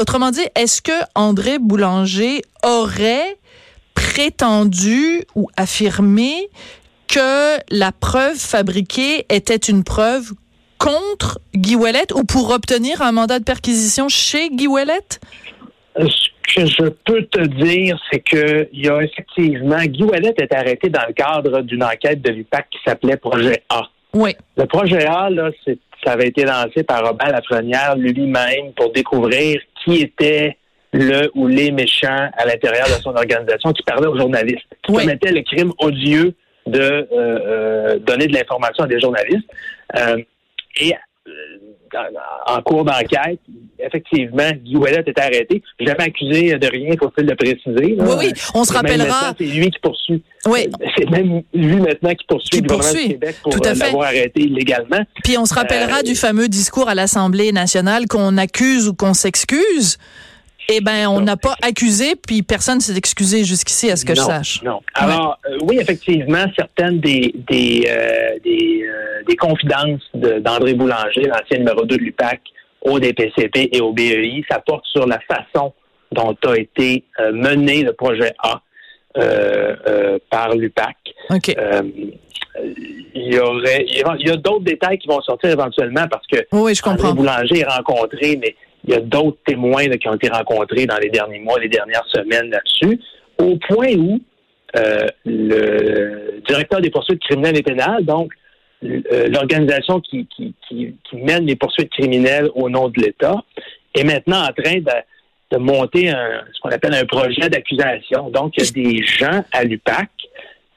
Autrement 0.00 0.27
dit, 0.30 0.46
est-ce 0.54 0.82
que 0.82 0.92
André 1.14 1.58
Boulanger 1.58 2.42
aurait 2.64 3.36
prétendu 3.94 5.22
ou 5.34 5.48
affirmé 5.56 6.48
que 7.08 7.56
la 7.70 7.92
preuve 7.92 8.36
fabriquée 8.36 9.26
était 9.28 9.56
une 9.56 9.82
preuve 9.82 10.32
contre 10.78 11.40
Guy 11.54 11.74
Ouellet 11.74 12.12
ou 12.14 12.24
pour 12.24 12.50
obtenir 12.50 13.02
un 13.02 13.12
mandat 13.12 13.38
de 13.38 13.44
perquisition 13.44 14.08
chez 14.08 14.50
Guy 14.50 14.66
Ouellet? 14.66 15.08
Ce 15.96 16.54
que 16.54 16.66
je 16.66 16.88
peux 17.04 17.24
te 17.24 17.40
dire, 17.40 17.98
c'est 18.10 18.20
que 18.20 18.68
il 18.72 18.86
y 18.86 18.88
a 18.88 19.02
effectivement, 19.02 19.82
Guy 19.84 20.04
Ouellet 20.04 20.34
est 20.38 20.54
arrêté 20.54 20.88
dans 20.88 21.04
le 21.06 21.12
cadre 21.12 21.62
d'une 21.62 21.82
enquête 21.82 22.22
de 22.22 22.30
l'UPAC 22.30 22.70
qui 22.70 22.78
s'appelait 22.86 23.16
Projet 23.16 23.64
A. 23.68 23.82
Oui. 24.14 24.34
Le 24.56 24.66
projet 24.66 25.04
A, 25.04 25.28
là, 25.28 25.50
ça 26.04 26.12
avait 26.12 26.28
été 26.28 26.44
lancé 26.44 26.82
par 26.82 27.06
Robert 27.06 27.30
Lafrenière 27.30 27.96
lui-même 27.96 28.72
pour 28.76 28.92
découvrir 28.92 29.60
qui 29.88 30.02
était 30.02 30.56
le 30.92 31.30
ou 31.34 31.46
les 31.46 31.70
méchants 31.70 32.30
à 32.36 32.46
l'intérieur 32.46 32.86
de 32.86 33.02
son 33.02 33.14
organisation 33.14 33.72
qui 33.72 33.82
parlait 33.82 34.06
aux 34.06 34.18
journalistes, 34.18 34.66
qui 34.82 34.92
Oui. 34.92 35.04
commettaient 35.04 35.32
le 35.32 35.42
crime 35.42 35.72
odieux 35.78 36.34
de 36.66 36.80
euh, 36.80 37.06
euh, 37.12 37.98
donner 37.98 38.26
de 38.26 38.34
l'information 38.34 38.84
à 38.84 38.86
des 38.86 39.00
journalistes. 39.00 39.48
Euh, 39.96 40.18
et 40.80 40.94
en 42.46 42.62
cours 42.62 42.84
d'enquête, 42.84 43.40
effectivement, 43.78 44.50
Guy 44.64 44.76
Ouellet 44.76 45.02
est 45.06 45.18
arrêté. 45.18 45.62
Jamais 45.80 46.04
accusé 46.04 46.58
de 46.58 46.66
rien, 46.66 46.94
faut-il 46.98 47.26
le 47.26 47.34
préciser. 47.36 47.94
là. 47.96 48.04
Oui, 48.04 48.14
oui. 48.18 48.32
On 48.54 48.64
se 48.64 48.72
rappellera. 48.72 49.34
C'est 49.38 49.44
lui 49.44 49.70
qui 49.70 49.78
poursuit. 49.80 50.22
Oui. 50.46 50.68
C'est 50.96 51.08
même 51.10 51.42
lui 51.54 51.76
maintenant 51.76 52.14
qui 52.14 52.24
poursuit 52.26 52.50
Qui 52.50 52.56
le 52.60 52.62
gouvernement 52.68 52.90
poursuit. 52.92 53.06
du 53.08 53.12
Québec 53.14 53.36
pour 53.42 53.54
euh, 53.54 53.74
l'avoir 53.74 54.06
arrêté 54.08 54.42
illégalement. 54.42 55.00
Puis 55.24 55.36
on 55.38 55.44
se 55.44 55.54
rappellera 55.54 55.98
Euh, 55.98 56.02
du 56.02 56.14
fameux 56.14 56.48
discours 56.48 56.88
à 56.88 56.94
l'Assemblée 56.94 57.52
nationale 57.52 58.06
qu'on 58.06 58.36
accuse 58.36 58.88
ou 58.88 58.94
qu'on 58.94 59.14
s'excuse. 59.14 59.98
Eh 60.70 60.82
ben, 60.82 61.06
on 61.08 61.22
n'a 61.22 61.38
pas 61.38 61.54
accusé, 61.62 62.12
puis 62.14 62.42
personne 62.42 62.78
s'est 62.80 62.94
excusé 62.94 63.42
jusqu'ici, 63.42 63.90
à 63.90 63.96
ce 63.96 64.04
que 64.04 64.14
je 64.14 64.20
sache. 64.20 64.62
Non. 64.62 64.80
Alors, 64.92 65.38
euh, 65.50 65.56
oui, 65.62 65.78
effectivement, 65.80 66.44
certaines 66.54 67.00
des 67.00 67.34
des, 67.48 67.86
euh, 67.88 68.32
des, 68.44 68.82
euh, 68.84 69.22
des 69.26 69.34
confidences 69.36 70.02
de- 70.12 70.40
d'André 70.40 70.74
Boulanger, 70.74 71.22
l'ancien 71.22 71.56
numéro 71.58 71.86
2 71.86 71.96
de 71.96 72.02
l'UPAC, 72.02 72.40
au 72.82 72.98
DPCP 73.00 73.70
et 73.72 73.80
au 73.80 73.92
BEI, 73.92 74.44
ça 74.50 74.60
porte 74.60 74.84
sur 74.86 75.06
la 75.06 75.18
façon 75.20 75.72
dont 76.12 76.34
a 76.46 76.56
été 76.56 77.04
euh, 77.20 77.32
mené 77.32 77.82
le 77.82 77.92
projet 77.92 78.32
A 78.42 78.60
euh, 79.16 79.74
euh, 79.86 80.18
par 80.30 80.54
l'UPAC. 80.54 80.96
OK. 81.30 81.54
Euh, 81.58 81.82
il 83.14 83.34
y 83.34 83.38
aurait, 83.38 83.84
il 83.88 84.26
y 84.26 84.30
a- 84.30 84.36
d'autres 84.36 84.64
détails 84.64 84.98
qui 84.98 85.06
vont 85.08 85.20
sortir 85.20 85.50
éventuellement 85.50 86.06
parce 86.10 86.26
que 86.26 86.38
Oui, 86.52 86.74
je 86.74 86.82
André 86.84 86.96
comprends. 87.02 87.14
Boulanger 87.14 87.60
est 87.60 87.64
rencontré, 87.68 88.36
mais 88.40 88.54
il 88.84 88.90
y 88.90 88.94
a 88.96 89.00
d'autres 89.00 89.38
témoins 89.46 89.86
là, 89.86 89.96
qui 89.96 90.08
ont 90.08 90.14
été 90.14 90.28
rencontrés 90.28 90.86
dans 90.86 90.96
les 90.98 91.10
derniers 91.10 91.40
mois, 91.40 91.58
les 91.60 91.68
dernières 91.68 92.06
semaines 92.12 92.50
là-dessus, 92.50 92.98
au 93.38 93.56
point 93.68 93.92
où 93.96 94.20
le 95.24 96.40
directeur 96.46 96.80
des 96.80 96.90
poursuites 96.90 97.20
criminelles 97.22 97.56
et 97.58 97.62
pénales, 97.62 98.04
donc 98.04 98.32
l'organisation 98.82 100.00
qui, 100.00 100.26
qui, 100.26 100.54
qui, 100.68 100.94
qui 101.04 101.16
mène 101.16 101.46
les 101.46 101.56
poursuites 101.56 101.90
criminelles 101.90 102.48
au 102.54 102.70
nom 102.70 102.88
de 102.88 103.00
l'État, 103.00 103.36
est 103.94 104.04
maintenant 104.04 104.42
en 104.42 104.52
train 104.52 104.76
de, 104.76 104.92
de 105.50 105.56
monter 105.58 106.10
un, 106.10 106.44
ce 106.54 106.60
qu'on 106.60 106.68
appelle 106.70 106.94
un 106.94 107.04
projet 107.06 107.48
d'accusation. 107.48 108.30
Donc, 108.30 108.54
il 108.56 108.64
y 108.64 108.68
a 108.68 108.90
des 108.92 109.02
gens 109.04 109.44
à 109.52 109.64
l'UPAC 109.64 110.08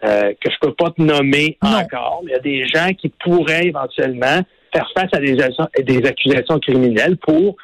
euh, 0.03 0.33
que 0.39 0.49
je 0.49 0.55
peux 0.59 0.73
pas 0.73 0.89
te 0.89 1.01
nommer 1.01 1.57
Non. 1.61 1.77
encore, 1.77 2.21
mais 2.23 2.31
il 2.31 2.33
y 2.33 2.37
a 2.37 2.39
des 2.39 2.67
gens 2.67 2.91
qui 2.93 3.09
pourraient 3.09 3.67
éventuellement 3.67 4.39
faire 4.73 4.89
face 4.95 5.09
à 5.13 5.19
des, 5.19 5.33
accusations- 5.39 5.69
des 5.83 6.05
accusations 6.07 6.59
criminelles 6.59 7.17
pour, 7.17 7.55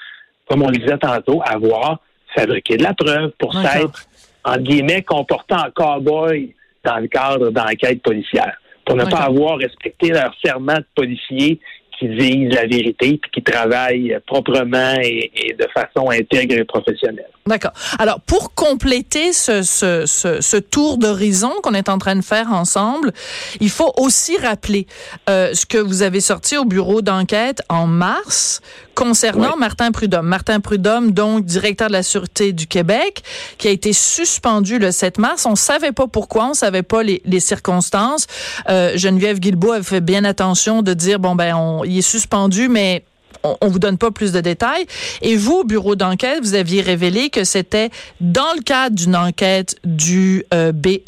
comme 0.47 0.61
on 0.61 0.69
le 0.69 0.77
disait 0.77 0.97
tantôt, 0.99 1.41
avoir 1.43 1.99
fabriqué 2.35 2.77
de 2.77 2.83
la 2.83 2.93
preuve, 2.93 3.31
pour 3.39 3.53
s'être, 3.55 4.05
en 4.43 4.57
guillemets, 4.57 5.01
comporté 5.01 5.55
en 5.55 5.71
cow-boy 5.71 6.53
dans 6.83 6.97
le 6.97 7.07
cadre 7.07 7.49
d'enquêtes 7.49 8.03
policières, 8.03 8.55
pour 8.87 8.95
ne 8.95 9.03
pas 9.03 9.23
avoir 9.23 9.57
respecté 9.57 10.09
leur 10.09 10.33
serment 10.43 10.75
de 10.75 10.85
policier 10.95 11.59
qui 11.99 12.07
disent 12.09 12.53
la 12.53 12.65
vérité 12.65 13.19
puis 13.21 13.31
qui 13.33 13.43
travaillent 13.43 14.17
proprement 14.25 14.95
et, 15.01 15.31
et 15.35 15.53
de 15.53 15.67
façon 15.73 16.09
intègre 16.09 16.55
et 16.55 16.65
professionnelle. 16.65 17.29
D'accord. 17.47 17.71
Alors, 17.97 18.19
pour 18.21 18.53
compléter 18.53 19.31
ce, 19.31 19.61
ce, 19.63 20.05
ce, 20.05 20.41
ce 20.41 20.57
tour 20.57 20.97
d'horizon 20.97 21.51
qu'on 21.63 21.73
est 21.73 21.89
en 21.89 21.97
train 21.97 22.15
de 22.15 22.21
faire 22.21 22.51
ensemble, 22.51 23.13
il 23.61 23.69
faut 23.69 23.93
aussi 23.97 24.37
rappeler 24.37 24.85
euh, 25.29 25.53
ce 25.53 25.65
que 25.65 25.77
vous 25.77 26.01
avez 26.01 26.19
sorti 26.19 26.57
au 26.57 26.65
bureau 26.65 27.01
d'enquête 27.01 27.61
en 27.69 27.87
mars 27.87 28.61
concernant 28.95 29.53
Oui. 29.53 29.59
Martin 29.59 29.91
Prudhomme. 29.91 30.25
Martin 30.25 30.59
Prudhomme, 30.59 31.11
donc 31.11 31.45
directeur 31.45 31.87
de 31.87 31.93
la 31.93 32.03
Sûreté 32.03 32.51
du 32.51 32.67
Québec, 32.67 33.21
qui 33.57 33.67
a 33.67 33.71
été 33.71 33.93
suspendu 33.93 34.79
le 34.79 34.91
7 34.91 35.19
mars. 35.19 35.45
On 35.45 35.55
savait 35.55 35.91
pas 35.91 36.07
pourquoi, 36.07 36.49
on 36.49 36.53
savait 36.53 36.83
pas 36.83 37.03
les, 37.03 37.21
les 37.23 37.39
circonstances. 37.39 38.25
Euh, 38.69 38.97
Geneviève 38.97 39.39
Guilbeault 39.39 39.73
avait 39.73 39.83
fait 39.83 40.01
bien 40.01 40.25
attention 40.25 40.81
de 40.81 40.93
dire, 40.93 41.19
bon, 41.19 41.35
ben, 41.35 41.55
on, 41.55 41.83
il 41.87 41.97
est 41.97 42.01
suspendu, 42.01 42.67
mais 42.69 43.03
on, 43.43 43.57
on 43.61 43.67
vous 43.69 43.79
donne 43.79 43.97
pas 43.97 44.11
plus 44.11 44.31
de 44.31 44.41
détails. 44.41 44.85
Et 45.21 45.35
vous, 45.35 45.59
au 45.59 45.63
bureau 45.63 45.95
d'enquête, 45.95 46.39
vous 46.41 46.53
aviez 46.53 46.81
révélé 46.81 47.29
que 47.29 47.43
c'était 47.43 47.89
dans 48.21 48.53
le 48.55 48.61
cadre 48.61 48.95
d'une 48.95 49.15
enquête 49.15 49.75
du 49.83 50.43
euh, 50.53 50.71
BEI 50.71 51.01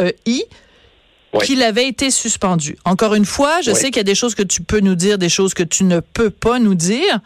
Oui. 1.34 1.46
qu'il 1.46 1.62
avait 1.64 1.88
été 1.88 2.10
suspendu. 2.12 2.78
Encore 2.86 3.14
une 3.16 3.26
fois, 3.26 3.62
je 3.62 3.72
Oui. 3.72 3.78
sais 3.78 3.88
qu'il 3.88 3.98
y 3.98 4.00
a 4.00 4.04
des 4.04 4.16
choses 4.16 4.36
que 4.36 4.44
tu 4.44 4.62
peux 4.62 4.80
nous 4.80 4.96
dire, 4.96 5.18
des 5.18 5.30
choses 5.30 5.54
que 5.54 5.64
tu 5.64 5.84
ne 5.84 6.00
peux 6.00 6.30
pas 6.30 6.60
nous 6.60 6.76
dire, 6.76 7.20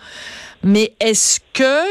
mais 0.64 0.94
est-ce 1.00 1.40
que 1.54 1.82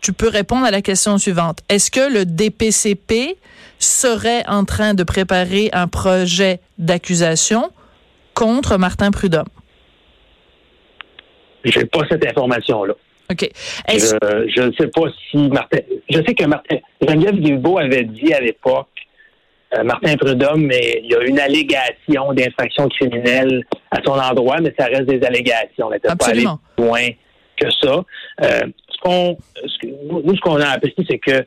tu 0.00 0.12
peux 0.12 0.28
répondre 0.28 0.64
à 0.66 0.70
la 0.72 0.82
question 0.82 1.18
suivante? 1.18 1.60
Est-ce 1.68 1.90
que 1.90 2.12
le 2.12 2.24
DPCP 2.24 3.36
serait 3.78 4.44
en 4.48 4.64
train 4.64 4.94
de 4.94 5.02
préparer 5.04 5.70
un 5.72 5.88
projet 5.88 6.60
d'accusation 6.78 7.70
contre 8.34 8.76
Martin 8.78 9.10
Prudhomme? 9.10 9.46
J'ai 11.64 11.84
pas 11.86 12.00
cette 12.10 12.26
information-là. 12.26 12.94
OK. 13.30 13.42
Est-ce 13.88 14.14
Je 14.22 14.52
je 14.56 14.62
ne 14.62 14.72
sais 14.72 14.88
pas 14.88 15.02
si 15.30 15.36
Martin. 15.48 15.78
Je 16.10 16.16
sais 16.18 16.34
que 16.34 16.44
Martin. 16.44 16.76
Geneviève 17.06 17.36
Guilbeault 17.36 17.78
avait 17.78 18.04
dit 18.04 18.32
à 18.34 18.40
l'époque, 18.40 18.88
euh, 19.74 19.84
Martin 19.84 20.16
Prudhomme, 20.16 20.66
mais 20.66 21.00
il 21.02 21.10
y 21.10 21.14
a 21.14 21.22
une 21.22 21.38
allégation 21.38 22.32
d'infraction 22.34 22.88
criminelle 22.88 23.64
à 23.90 23.98
son 24.04 24.12
endroit, 24.18 24.58
mais 24.60 24.74
ça 24.78 24.86
reste 24.86 25.06
des 25.06 25.24
allégations. 25.24 25.86
On 25.86 25.90
n'était 25.90 26.08
pas 26.08 26.28
allé 26.28 26.44
plus 26.76 26.84
loin 26.84 27.08
que 27.56 27.70
ça. 27.70 28.04
Euh, 28.42 28.60
ce 28.90 29.00
qu'on, 29.02 29.38
ce 29.66 29.78
que- 29.78 29.92
nous, 30.26 30.34
ce 30.36 30.40
qu'on 30.40 30.60
a 30.60 30.68
appris, 30.68 30.94
c'est 31.08 31.18
que 31.18 31.44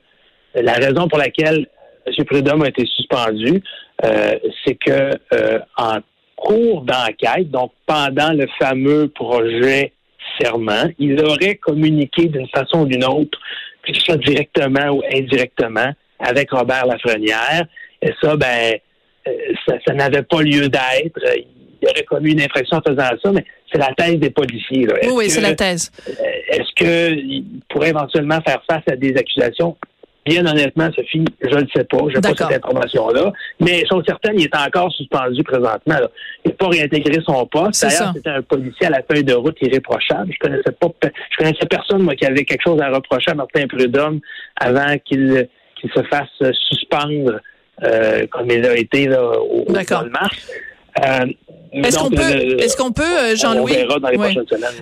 la 0.55 0.73
raison 0.73 1.07
pour 1.07 1.19
laquelle 1.19 1.67
M. 2.07 2.25
Prudhomme 2.25 2.63
a 2.63 2.69
été 2.69 2.85
suspendu, 2.85 3.61
euh, 4.03 4.35
c'est 4.63 4.75
que 4.75 5.11
en 5.77 5.97
cours 6.35 6.81
d'enquête, 6.81 7.49
donc 7.51 7.71
pendant 7.85 8.31
le 8.33 8.47
fameux 8.59 9.07
projet 9.09 9.91
serment, 10.41 10.89
il 10.99 11.19
aurait 11.23 11.55
communiqué 11.55 12.27
d'une 12.27 12.47
façon 12.49 12.81
ou 12.81 12.85
d'une 12.85 13.03
autre, 13.05 13.39
que 13.83 13.93
ce 13.93 14.01
soit 14.01 14.17
directement 14.17 14.89
ou 14.89 15.01
indirectement, 15.13 15.91
avec 16.19 16.51
Robert 16.51 16.85
Lafrenière. 16.85 17.65
Et 18.01 18.11
ça, 18.21 18.35
ben, 18.35 18.75
euh, 19.27 19.31
ça, 19.67 19.75
ça 19.87 19.93
n'avait 19.93 20.23
pas 20.23 20.41
lieu 20.41 20.69
d'être. 20.69 21.19
Il 21.81 21.89
aurait 21.89 22.03
commis 22.03 22.31
une 22.31 22.41
infraction 22.41 22.77
en 22.77 22.81
faisant 22.81 23.09
ça, 23.23 23.31
mais 23.31 23.43
c'est 23.71 23.77
la 23.79 23.93
thèse 23.95 24.17
des 24.17 24.29
policiers. 24.29 24.85
Là. 24.85 24.95
oui, 25.03 25.09
oui, 25.13 25.29
c'est 25.29 25.41
la 25.41 25.53
thèse. 25.55 25.91
euh, 26.07 26.13
Est-ce 26.49 26.73
qu'il 26.75 27.43
pourrait 27.69 27.89
éventuellement 27.89 28.39
faire 28.41 28.61
face 28.69 28.83
à 28.89 28.95
des 28.95 29.15
accusations? 29.17 29.77
Bien 30.25 30.45
honnêtement, 30.45 30.89
Sophie, 30.95 31.23
je 31.41 31.55
ne 31.55 31.61
le 31.61 31.67
sais 31.75 31.83
pas. 31.83 31.97
Je 32.09 32.15
n'ai 32.15 32.21
pas 32.21 32.29
cette 32.35 32.65
information-là. 32.65 33.31
Mais 33.59 33.83
chose 33.87 34.03
certaine, 34.07 34.39
il 34.39 34.45
est 34.45 34.55
encore 34.55 34.91
suspendu 34.91 35.43
présentement. 35.43 35.99
là. 35.99 36.09
Il 36.43 36.49
n'a 36.49 36.55
pas 36.55 36.67
réintégré 36.67 37.19
son 37.23 37.45
poste. 37.45 37.75
C'est 37.75 37.87
D'ailleurs, 37.89 38.13
c'était 38.15 38.29
un 38.29 38.41
policier 38.41 38.87
à 38.87 38.89
la 38.89 39.03
feuille 39.03 39.23
de 39.23 39.33
route 39.33 39.57
irréprochable. 39.61 40.31
Je 40.33 40.39
connaissais 40.39 40.71
pas 40.71 40.87
je 41.31 41.37
connaissais 41.37 41.65
personne, 41.69 42.01
moi, 42.01 42.15
qui 42.15 42.25
avait 42.25 42.43
quelque 42.43 42.63
chose 42.63 42.81
à 42.81 42.89
reprocher 42.89 43.31
à 43.31 43.35
Martin 43.35 43.67
Prudhomme 43.67 44.19
avant 44.59 44.97
qu'il 45.05 45.47
qu'il 45.75 45.91
se 45.91 46.01
fasse 46.03 46.53
suspendre 46.69 47.39
euh, 47.83 48.25
comme 48.27 48.49
il 48.49 48.65
a 48.65 48.77
été 48.77 49.07
là, 49.07 49.21
au, 49.39 49.65
au 49.67 49.71
mois 49.71 49.83
de 49.83 50.09
mars. 50.09 50.49
Euh, 51.03 51.25
Est-ce 51.73 51.97
qu'on 51.97 52.09
peut, 52.09 52.21
euh, 52.21 52.57
est-ce 52.57 52.77
qu'on 52.77 52.91
peut, 52.93 53.03
on 53.03 53.35
Jean-Louis, 53.35 53.73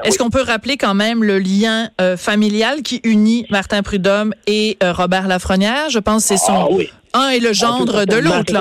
est-ce 0.04 0.18
qu'on 0.20 0.30
peut 0.30 0.44
rappeler 0.44 0.78
quand 0.78 0.94
même 0.94 1.24
le 1.24 1.40
lien 1.40 1.90
euh, 2.00 2.18
familial 2.18 2.84
qui 2.84 3.02
unit 3.04 3.48
Martin 3.50 3.82
Prudhomme 3.82 4.34
et 4.46 4.78
euh, 4.84 4.94
Robert 4.94 5.28
Lafrenière? 5.28 5.90
Je 5.90 5.98
pense 6.00 6.22
que 6.24 6.28
c'est 6.30 6.38
son 6.38 6.54
Ah 6.54 6.68
oui. 6.70 6.90
un 7.16 7.30
et 7.30 7.40
le 7.40 7.52
gendre 7.52 7.96
Ah, 8.00 8.06
tout 8.06 8.16
de 8.16 8.22
l'autre. 8.22 8.54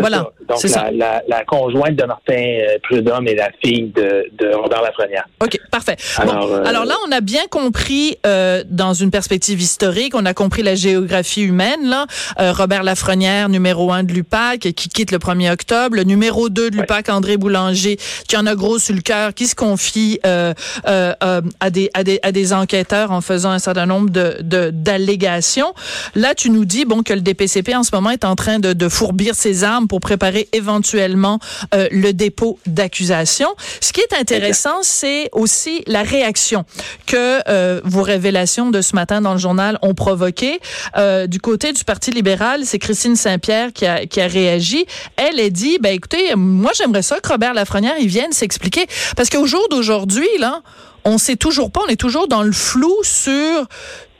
Voilà, 0.00 0.16
ça. 0.18 0.30
Donc, 0.48 0.62
la, 0.62 0.68
ça. 0.68 0.90
La, 0.92 1.22
la 1.28 1.44
conjointe 1.44 1.96
de 1.96 2.04
Martin 2.04 2.34
euh, 2.36 2.78
Prudhomme 2.82 3.28
et 3.28 3.34
la 3.34 3.50
fille 3.62 3.92
de, 3.94 4.26
de 4.38 4.54
Robert 4.54 4.82
Lafrenière. 4.82 5.24
OK, 5.42 5.58
parfait. 5.70 5.96
Bon, 6.18 6.22
Alors, 6.30 6.52
euh, 6.52 6.64
alors 6.64 6.84
là, 6.84 6.94
on 7.06 7.12
a 7.12 7.20
bien 7.20 7.46
compris, 7.50 8.16
euh, 8.26 8.62
dans 8.68 8.94
une 8.94 9.10
perspective 9.10 9.60
historique, 9.60 10.14
on 10.14 10.24
a 10.26 10.34
compris 10.34 10.62
la 10.62 10.74
géographie 10.74 11.42
humaine. 11.42 11.84
Là, 11.88 12.06
Euh, 12.40 12.52
Robert 12.52 12.82
Lafrenière, 12.82 13.48
numéro 13.48 13.92
un 13.92 14.02
de 14.04 14.12
l'UPAC, 14.12 14.60
qui 14.60 14.88
quitte 14.88 15.10
le 15.10 15.18
1er 15.18 15.50
octobre. 15.52 15.96
Le 15.96 16.04
numéro 16.04 16.48
2 16.48 16.70
de 16.70 16.76
l'UPAC, 16.76 17.08
André 17.08 17.36
Boulanger, 17.36 17.98
qui 18.28 18.36
en 18.36 18.46
a 18.46 18.54
gros 18.54 18.78
sur 18.78 18.94
le 18.94 19.00
cœur, 19.00 19.34
qui 19.34 19.46
se 19.46 19.54
confie 19.54 20.20
euh, 20.26 20.54
euh, 20.86 21.12
euh, 21.22 21.40
à, 21.60 21.70
des, 21.70 21.90
à, 21.94 22.04
des, 22.04 22.20
à 22.22 22.32
des 22.32 22.52
enquêteurs 22.52 23.10
en 23.10 23.20
faisant 23.20 23.50
un 23.50 23.58
certain 23.58 23.86
nombre 23.86 24.10
de 24.10 24.36
de- 24.40 24.70
d'allégations. 24.72 25.72
Là, 26.14 26.34
tu 26.34 26.50
nous 26.50 26.64
dis 26.64 26.84
bon 26.84 27.02
que 27.02 27.12
le 27.12 27.20
DPCP 27.20 27.74
en 27.74 27.82
ce 27.82 27.90
moment 27.94 28.10
est 28.10 28.24
en 28.24 28.36
train 28.36 28.58
de, 28.58 28.72
de 28.72 28.88
fourbir 28.88 29.34
ses 29.34 29.64
armes 29.64 29.87
pour 29.88 30.00
préparer 30.00 30.48
éventuellement 30.52 31.38
euh, 31.74 31.88
le 31.90 32.12
dépôt 32.12 32.58
d'accusation. 32.66 33.48
Ce 33.80 33.92
qui 33.92 34.00
est 34.00 34.14
intéressant, 34.18 34.82
c'est 34.82 35.28
aussi 35.32 35.82
la 35.86 36.02
réaction 36.02 36.64
que 37.06 37.40
euh, 37.48 37.80
vos 37.84 38.02
révélations 38.02 38.70
de 38.70 38.80
ce 38.80 38.94
matin 38.94 39.20
dans 39.20 39.32
le 39.32 39.38
journal 39.38 39.78
ont 39.82 39.94
provoqué. 39.94 40.60
Euh, 40.96 41.26
du 41.26 41.40
côté 41.40 41.72
du 41.72 41.84
Parti 41.84 42.10
libéral, 42.10 42.62
c'est 42.64 42.78
Christine 42.78 43.16
Saint-Pierre 43.16 43.72
qui 43.72 43.86
a, 43.86 44.06
qui 44.06 44.20
a 44.20 44.26
réagi. 44.26 44.86
Elle 45.16 45.40
a 45.40 45.50
dit, 45.50 45.78
ben 45.80 45.94
écoutez, 45.94 46.34
moi 46.36 46.70
j'aimerais 46.76 47.02
ça 47.02 47.18
que 47.20 47.28
Robert 47.28 47.54
Lafrenière 47.54 47.96
il 48.00 48.08
vienne 48.08 48.32
s'expliquer 48.32 48.86
parce 49.16 49.30
qu'au 49.30 49.46
jour 49.46 49.66
d'aujourd'hui 49.70 50.28
là, 50.38 50.62
on 51.04 51.18
sait 51.18 51.36
toujours 51.36 51.70
pas, 51.70 51.80
on 51.86 51.88
est 51.88 51.96
toujours 51.96 52.28
dans 52.28 52.42
le 52.42 52.52
flou 52.52 52.94
sur 53.02 53.66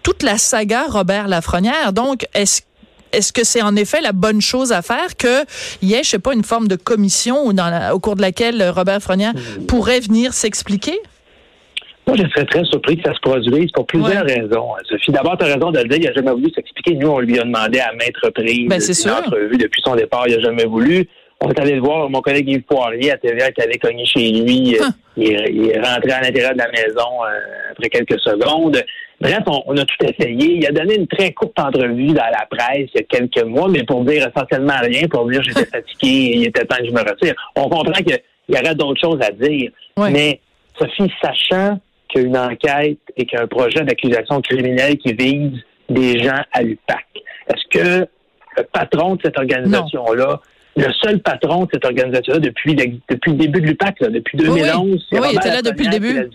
toute 0.03 0.23
la 0.23 0.39
saga 0.39 0.87
Robert 0.89 1.29
Lafrenière. 1.29 1.93
Donc, 1.93 2.27
est-ce 2.33 2.63
est-ce 3.13 3.33
que 3.33 3.45
c'est 3.45 3.63
en 3.63 3.75
effet 3.77 4.01
la 4.01 4.13
bonne 4.13 4.41
chose 4.41 4.73
à 4.73 4.83
faire 4.83 5.17
que 5.17 5.45
y 5.83 5.95
ait, 5.95 6.03
je 6.03 6.11
sais 6.11 6.19
pas, 6.19 6.35
une 6.35 6.45
forme 6.45 6.69
de 6.69 6.77
commission 6.77 7.45
ou 7.47 7.53
dans 7.53 7.69
la- 7.71 7.95
au 7.95 7.99
cours 8.01 8.17
de 8.17 8.23
laquelle 8.23 8.61
euh, 8.61 8.71
Robert 8.73 8.95
Lafrenière 8.95 9.33
pourrait 9.67 10.01
venir 10.01 10.33
s'expliquer? 10.33 10.99
Moi, 12.07 12.17
je 12.17 12.23
serais 12.31 12.47
très 12.47 12.65
surpris 12.65 12.97
que 12.97 13.03
ça 13.07 13.15
se 13.15 13.21
produise 13.21 13.71
pour 13.73 13.87
plusieurs 13.87 14.25
Ouais. 14.25 14.41
raisons. 14.41 14.69
Sophie, 14.89 15.13
d'abord, 15.13 15.37
tu 15.37 15.45
as 15.45 15.55
raison 15.55 15.71
de 15.71 15.79
le 15.81 15.85
dire, 15.89 15.99
il 16.01 16.05
n'a 16.07 16.13
jamais 16.15 16.31
voulu 16.31 16.51
s'expliquer. 16.55 16.95
Nous, 16.95 17.09
on 17.09 17.19
lui 17.21 17.39
a 17.39 17.43
demandé 17.45 17.81
à 17.81 17.93
maintes 17.93 18.17
reprises 18.23 18.67
Ben, 18.69 18.81
une 18.81 18.95
sûr. 18.95 19.13
entrevue 19.15 19.59
depuis 19.59 19.83
son 19.85 19.95
départ, 19.95 20.25
il 20.27 20.37
n'a 20.37 20.41
jamais 20.41 20.65
voulu. 20.65 21.07
On 21.41 21.51
est 21.51 21.61
allé 21.61 21.75
le 21.75 21.81
voir, 21.83 22.09
mon 22.09 22.21
collègue 22.23 22.49
Yves 22.49 22.63
Poirier 22.63 23.13
à 23.13 23.19
TVA 23.19 23.53
qui 23.53 23.61
avait 23.61 23.77
cogné 23.79 24.05
chez 24.07 24.31
lui. 24.33 24.77
Hein. 24.83 24.89
Il, 25.19 25.33
est, 25.35 25.51
il 25.53 25.71
est 25.71 25.81
rentré 25.81 26.11
à 26.13 26.23
l'intérieur 26.23 26.53
de 26.55 26.59
la 26.59 26.69
maison 26.71 27.25
euh, 27.25 27.73
après 27.73 27.91
quelques 27.91 28.19
secondes. 28.21 28.83
Bref, 29.21 29.43
on, 29.47 29.63
on 29.67 29.77
a 29.77 29.85
tout 29.85 30.05
essayé. 30.05 30.59
Il 30.59 30.67
a 30.67 30.71
donné 30.71 30.97
une 30.97 31.07
très 31.07 31.33
courte 31.33 31.59
entrevue 31.59 32.13
dans 32.13 32.31
la 32.31 32.47
presse 32.49 32.89
il 32.95 32.97
y 32.97 32.99
a 32.99 33.03
quelques 33.03 33.45
mois, 33.45 33.69
mais 33.69 33.83
pour 33.83 34.05
dire 34.05 34.29
essentiellement 34.29 34.79
rien, 34.81 35.09
pour 35.09 35.29
dire 35.29 35.43
j'étais 35.43 35.65
fatigué, 35.73 36.33
il 36.35 36.47
était 36.47 36.65
temps 36.65 36.77
que 36.77 36.87
je 36.87 36.93
me 36.93 37.01
retire. 37.01 37.35
On 37.57 37.69
comprend 37.69 37.93
qu'il 37.93 38.21
y 38.49 38.59
aurait 38.59 38.75
d'autres 38.75 39.01
choses 39.01 39.21
à 39.23 39.31
dire. 39.33 39.71
Ouais. 39.97 40.11
Mais 40.11 40.41
Sophie, 40.79 41.13
sachant 41.21 41.81
qu'il 42.09 42.23
y 42.23 42.25
a 42.25 42.29
une 42.29 42.39
enquête 42.39 42.99
et 43.17 43.27
qu'il 43.27 43.37
y 43.37 43.41
a 43.41 43.45
un 43.45 43.49
projet 43.49 43.81
d'accusation 43.85 44.41
criminelle 44.41 44.97
qui 44.99 45.13
vise 45.13 45.61
des 45.89 46.23
gens 46.23 46.41
à 46.53 46.63
l'UPAC, 46.63 47.07
est-ce 47.49 47.79
que 47.79 48.07
le 48.57 48.65
patron 48.73 49.17
de 49.17 49.23
cette 49.25 49.39
organisation-là, 49.39 50.41
le 50.79 50.93
seul 51.03 51.19
patron 51.21 51.65
de 51.65 51.71
cette 51.73 51.85
organisation-là 51.85 52.39
depuis, 52.41 52.75
le- 52.75 52.99
depuis 53.11 53.31
le 53.33 53.37
début 53.37 53.61
de 53.61 53.67
l'UPAC, 53.67 54.01
là, 54.01 54.09
depuis 54.09 54.39
Oui, 54.39 54.47
2011, 54.61 55.07
c'est 55.11 55.19
oui, 55.21 55.27
il 55.33 55.37
était 55.37 55.49
là 55.51 55.63
depuis 55.63 55.85
le 55.85 55.91
début. 55.91 56.29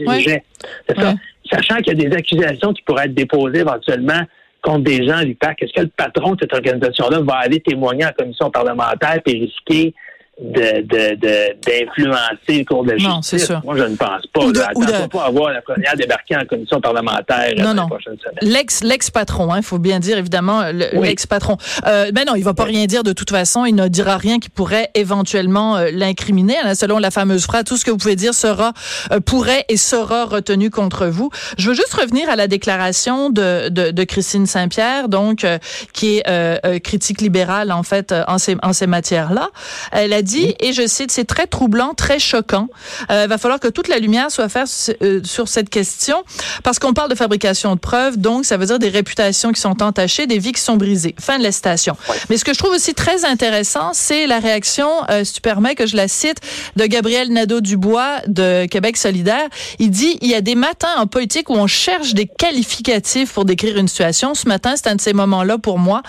C'est 0.88 1.00
ça. 1.00 1.13
Sachant 1.51 1.75
qu'il 1.77 2.00
y 2.00 2.05
a 2.05 2.09
des 2.09 2.15
accusations 2.15 2.73
qui 2.73 2.81
pourraient 2.83 3.05
être 3.05 3.13
déposées 3.13 3.59
éventuellement 3.59 4.21
contre 4.62 4.83
des 4.85 5.05
gens 5.05 5.17
à 5.17 5.23
l'UPAC, 5.23 5.62
est-ce 5.62 5.73
que 5.73 5.81
le 5.81 5.88
patron 5.95 6.31
de 6.35 6.38
cette 6.41 6.53
organisation-là 6.53 7.19
va 7.21 7.35
aller 7.35 7.59
témoigner 7.59 8.05
en 8.05 8.12
commission 8.17 8.50
parlementaire 8.50 9.19
et 9.25 9.31
risquer 9.31 9.93
de, 10.42 10.82
de, 10.82 11.16
de- 11.16 11.56
d'influencer 11.62 12.60
le 12.60 12.66
cours 12.66 12.84
de 12.84 12.92
la 12.92 12.98
Non, 12.98 13.18
justice? 13.18 13.30
c'est 13.42 13.46
sûr. 13.46 13.62
Moi, 13.63 13.78
je 13.78 13.84
ne 13.84 13.96
pense 13.96 14.25
pas. 14.34 14.42
Ou 14.46 14.52
de- 14.52 14.62
ou 14.75 14.84
de- 14.86 15.08
pas 15.08 15.25
avoir 15.25 15.52
la 15.52 15.62
première 15.62 15.96
débarquer 15.96 16.36
en 16.38 16.46
commission 16.46 16.82
parlementaire 16.82 17.54
Non, 17.58 17.70
euh, 17.70 17.74
non. 17.74 17.84
les 17.84 17.90
prochaines 17.90 18.18
semaines. 18.20 18.52
L'ex, 18.54 18.84
l'ex-patron, 18.84 19.54
hein, 19.54 19.62
faut 19.62 19.78
bien 19.78 20.00
dire 20.00 20.18
évidemment 20.18 20.63
Oui. 20.94 21.08
l'ex-patron. 21.08 21.58
Euh, 21.86 22.12
ben 22.12 22.25
non, 22.25 22.34
il 22.36 22.44
va 22.44 22.56
pas 22.56 22.63
rien 22.63 22.86
dire 22.88 23.04
de 23.04 23.13
toute 23.13 23.30
façon. 23.30 23.66
Il 23.66 23.75
ne 23.75 23.88
dira 23.88 24.18
rien 24.18 24.40
qui 24.40 24.50
pourrait 24.50 24.90
éventuellement 24.96 25.78
euh, 25.78 25.90
l'incriminer. 25.92 26.58
hein, 26.63 26.74
selon 26.74 26.98
la 26.98 27.12
fameuse 27.12 27.44
phrase, 27.44 27.66
tout 27.66 27.78
ce 27.78 27.86
que 27.86 27.92
vous 27.92 27.98
pouvez 27.98 28.16
dire 28.16 28.34
sera, 28.34 28.74
euh, 29.12 29.20
pourrait 29.20 29.66
et 29.70 29.78
sera 29.78 30.25
retenu 30.25 30.72
contre 30.72 31.06
vous. 31.06 31.30
Je 31.60 31.70
veux 31.70 31.75
juste 31.75 31.94
revenir 31.94 32.28
à 32.30 32.36
la 32.36 32.48
déclaration 32.48 33.30
de, 33.30 34.04
Christine 34.06 34.48
Saint-Pierre, 34.48 35.10
donc 35.10 35.43
euh, 35.43 35.60
qui 35.93 36.17
est 36.17 36.24
euh, 36.28 36.58
euh, 36.65 36.80
critique 36.80 37.22
libérale 37.22 37.72
en 37.72 37.84
fait 37.84 38.12
euh, 38.12 38.24
en 38.28 38.38
ces, 38.39 38.58
en 38.63 38.74
ces 38.74 38.88
matières-là. 38.88 39.50
Elle 39.91 40.12
a 40.13 40.22
dit, 40.23 40.55
et 40.59 40.73
je 40.73 40.88
cite, 40.88 41.12
c'est 41.12 41.25
très 41.25 41.47
troublant, 41.47 41.93
très 41.93 42.19
choquant. 42.19 42.69
Euh, 43.12 43.23
il 43.25 43.29
va 43.29 43.38
falloir 43.38 43.59
que 43.59 43.67
toute 43.67 43.88
la 43.88 43.99
lumière 43.99 44.31
soit 44.31 44.49
faite 44.49 44.97
euh, 45.01 45.21
sur 45.23 45.47
cette 45.47 45.69
question 45.69 46.23
parce 46.63 46.79
qu'on 46.79 46.93
parle 46.93 47.09
de 47.09 47.15
fabrication 47.15 47.75
de 47.75 47.79
preuves, 47.79 48.17
donc 48.17 48.45
ça 48.45 48.57
veut 48.57 48.65
dire 48.65 48.79
des 48.79 48.89
réputations 48.89 49.51
qui 49.51 49.62
sont 49.62 49.83
entachées, 49.83 50.27
des 50.27 50.39
vies 50.39 50.51
qui 50.51 50.62
sont 50.62 50.77
brisées. 50.77 51.15
Fin 51.19 51.38
de 51.38 51.43
la 51.43 51.51
citation. 51.51 51.95
Mais 52.29 52.38
ce 52.38 52.45
que 52.45 52.53
je 52.53 52.59
trouve 52.59 52.73
aussi 52.73 52.93
très 52.93 53.25
intéressant, 53.25 53.91
c'est 53.93 54.27
la 54.27 54.39
réaction, 54.39 54.89
euh, 55.09 55.23
si 55.23 55.33
tu 55.33 55.41
permets 55.41 55.75
que 55.75 55.86
je 55.86 55.95
la 55.95 56.07
cite, 56.07 56.38
de 56.75 56.86
Gabriel 56.86 57.31
Nadeau-Dubois 57.31 58.21
de 58.27 58.65
Québec 58.65 58.97
solidaire. 58.97 59.47
Il 59.79 59.91
dit, 59.91 60.17
il 60.21 60.29
y 60.29 60.36
a 60.36 60.41
des 60.41 60.55
matins 60.55 60.95
en 60.97 61.07
politique 61.07 61.49
où 61.49 61.53
on 61.53 61.67
cherche 61.67 62.13
des 62.13 62.27
qualificatifs 62.27 63.33
pour 63.33 63.45
décrire 63.45 63.77
une 63.77 63.88
situation. 63.88 64.33
Ce 64.33 64.47
matin, 64.47 64.73
c'est 64.75 64.88
un 64.88 64.95
de 64.95 65.01
ces 65.01 65.13
moments-là 65.13 65.57
pour 65.57 65.79
moi. 65.79 66.01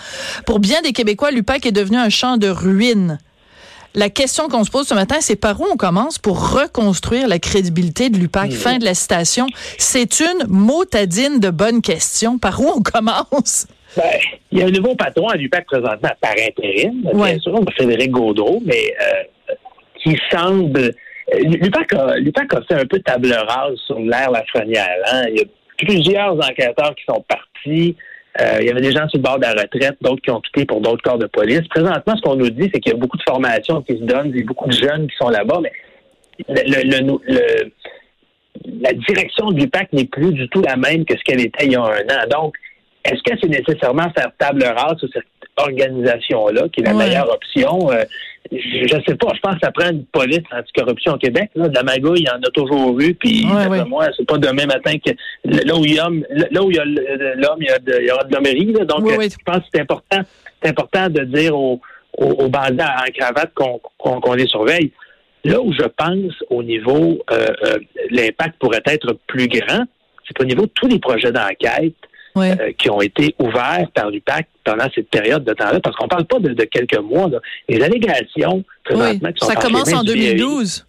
Pour 0.45 0.59
bien 0.59 0.81
des 0.81 0.93
Québécois, 0.93 1.31
l'UPAC 1.31 1.65
est 1.65 1.71
devenu 1.71 1.97
un 1.97 2.09
champ 2.09 2.37
de 2.37 2.47
ruines. 2.47 3.19
La 3.95 4.09
question 4.09 4.49
qu'on 4.49 4.63
se 4.65 4.71
pose 4.71 4.87
ce 4.87 4.93
matin, 4.93 5.15
c'est 5.21 5.37
par 5.37 5.59
où 5.61 5.65
on 5.71 5.77
commence 5.77 6.19
pour 6.19 6.51
reconstruire 6.53 7.27
la 7.29 7.39
crédibilité 7.39 8.09
de 8.09 8.17
l'UPAC? 8.17 8.51
Fin 8.51 8.77
de 8.77 8.83
la 8.83 8.93
citation. 8.93 9.47
C'est 9.77 10.19
une 10.19 10.47
motadine 10.49 11.39
de 11.39 11.49
bonne 11.49 11.81
question. 11.81 12.37
Par 12.37 12.59
où 12.59 12.67
on 12.75 12.81
commence? 12.81 13.67
Ben, 13.95 14.03
il 14.51 14.59
y 14.59 14.61
a 14.61 14.65
un 14.65 14.71
nouveau 14.71 14.95
patron 14.95 15.29
à 15.29 15.37
l'UPAC 15.37 15.65
présentement 15.65 16.11
par 16.19 16.31
intérim, 16.31 17.05
Ouais. 17.13 17.31
bien 17.31 17.39
sûr, 17.39 17.57
Frédéric 17.75 18.11
Gaudreau, 18.11 18.61
mais 18.65 18.93
euh, 19.01 19.53
qui 20.03 20.17
semble... 20.29 20.79
euh, 21.33 21.39
L'UPAC 21.39 21.93
a, 21.93 22.17
l'UPAC 22.17 22.53
a 22.53 22.61
fait 22.63 22.81
un 22.81 22.85
peu 22.85 22.99
table 22.99 23.31
rase 23.47 23.77
sur 23.87 23.97
l'ère 23.99 24.29
Lafrenière. 24.31 24.89
Hein? 25.11 25.23
Il 25.29 25.37
y 25.37 25.41
a 25.41 25.45
plusieurs 25.77 26.33
enquêteurs 26.35 26.93
qui 26.95 27.05
sont 27.07 27.23
partis. 27.29 27.95
Euh, 28.41 28.57
il 28.59 28.67
y 28.67 28.69
avait 28.69 28.81
des 28.81 28.91
gens 28.91 29.07
sur 29.07 29.17
le 29.17 29.23
bord 29.23 29.37
de 29.37 29.43
la 29.43 29.51
retraite, 29.53 29.95
d'autres 30.01 30.21
qui 30.21 30.29
ont 30.29 30.41
quitté 30.41 30.65
pour 30.65 30.81
d'autres 30.81 31.01
corps 31.01 31.17
de 31.17 31.25
police. 31.27 31.65
Présentement, 31.69 32.15
ce 32.17 32.21
qu'on 32.21 32.35
nous 32.35 32.49
dit, 32.49 32.69
c'est 32.73 32.81
qu'il 32.81 32.91
y 32.91 32.95
a 32.95 32.97
beaucoup 32.97 33.15
de 33.17 33.23
formations 33.23 33.81
qui 33.81 33.93
se 33.97 34.03
donnent, 34.03 34.29
il 34.33 34.39
y 34.39 34.41
a 34.41 34.45
beaucoup 34.45 34.67
de 34.67 34.73
jeunes 34.73 35.07
qui 35.07 35.15
sont 35.15 35.29
là-bas, 35.29 35.59
mais 35.63 35.71
le, 36.49 36.81
le- 36.83 37.19
le- 37.27 37.71
la 38.81 38.91
direction 38.93 39.51
de 39.51 39.59
l'UPAC 39.61 39.93
n'est 39.93 40.05
plus 40.05 40.33
du 40.33 40.49
tout 40.49 40.61
la 40.61 40.75
même 40.75 41.05
que 41.05 41.17
ce 41.17 41.23
qu'elle 41.23 41.39
était 41.41 41.65
il 41.65 41.73
y 41.73 41.75
a 41.75 41.81
un 41.81 41.85
an. 41.85 42.27
Donc, 42.29 42.55
est-ce 43.05 43.21
que 43.23 43.37
c'est 43.41 43.47
nécessairement 43.49 44.09
faire 44.17 44.31
table 44.37 44.63
rase 44.65 44.97
sur 44.99 45.07
cette 45.13 45.23
organisation-là, 45.57 46.67
qui 46.73 46.81
est 46.81 46.85
la 46.85 46.91
Ouais. 46.95 47.05
meilleure 47.05 47.31
option? 47.31 47.91
Euh, 47.91 48.03
je 48.51 48.95
ne 48.95 49.01
sais 49.07 49.15
pas. 49.15 49.27
Je 49.35 49.39
pense 49.41 49.53
que 49.55 49.59
ça 49.63 49.71
prend 49.71 49.89
une 49.89 50.05
police 50.05 50.41
anticorruption 50.51 51.13
au 51.13 51.17
Québec. 51.17 51.49
Là. 51.55 51.67
De 51.67 51.75
la 51.75 51.83
magouille, 51.83 52.19
il 52.21 52.27
y 52.27 52.29
en 52.29 52.35
a 52.41 52.49
toujours 52.53 52.99
eu. 52.99 53.13
Puis, 53.15 53.45
Ouais, 53.69 53.85
moi, 53.85 54.07
c'est 54.15 54.25
pas 54.27 54.37
demain 54.37 54.65
matin 54.65 54.93
que 55.03 55.11
là 55.45 55.75
où 55.75 55.83
il 55.85 55.93
y 55.95 55.99
a, 55.99 56.07
là 56.51 56.63
où 56.63 56.69
il 56.71 56.77
y 56.77 56.79
a 56.79 56.85
l'homme, 56.85 57.59
il 57.61 57.69
il 58.01 58.05
y 58.05 58.11
aura 58.11 58.23
de 58.23 58.33
l'hommerie. 58.33 58.73
Donc, 58.85 59.07
je 59.29 59.35
pense 59.45 59.57
que 59.57 59.65
c'est 59.73 59.81
important, 59.81 60.21
c'est 60.61 60.69
important 60.69 61.09
de 61.09 61.21
dire 61.23 61.57
aux, 61.57 61.79
aux, 62.17 62.25
aux 62.25 62.49
bandits 62.49 62.81
en 62.81 63.11
cravate 63.17 63.51
qu'on 63.55 63.79
qu'on- 63.97 64.19
qu'on 64.21 64.33
les 64.33 64.47
surveille. 64.47 64.91
Là 65.43 65.61
où 65.61 65.71
je 65.73 65.83
pense 65.83 66.33
au 66.49 66.63
niveau, 66.63 67.19
euh, 67.31 67.47
euh, 67.65 67.77
l'impact 68.09 68.55
pourrait 68.59 68.81
être 68.85 69.15
plus 69.27 69.47
grand, 69.47 69.83
c'est 70.27 70.41
au 70.41 70.45
niveau 70.45 70.63
de 70.65 70.71
tous 70.73 70.87
les 70.87 70.97
projets 70.99 71.31
d'enquête 71.31 71.93
Oui. 72.35 72.47
euh, 72.51 72.71
qui 72.77 72.89
ont 72.89 73.01
été 73.01 73.33
ouverts 73.39 73.87
par 73.93 74.09
l'UPAC 74.11 74.47
pendant 74.63 74.87
cette 74.93 75.09
période 75.09 75.43
de 75.45 75.53
temps-là, 75.53 75.79
parce 75.79 75.95
qu'on 75.95 76.07
parle 76.07 76.25
pas 76.25 76.39
de, 76.39 76.49
de 76.53 76.63
quelques 76.65 76.99
mois. 76.99 77.29
là. 77.29 77.39
Les 77.69 77.81
allégations, 77.81 78.57
Oui. 78.57 78.63
présentement, 78.83 79.31
qui 79.31 79.45
sont 79.45 79.51
Ça 79.51 79.55
commence 79.55 79.93
en 79.93 80.03
du 80.03 80.13
BAI, 80.13 80.33
2012. 80.35 80.85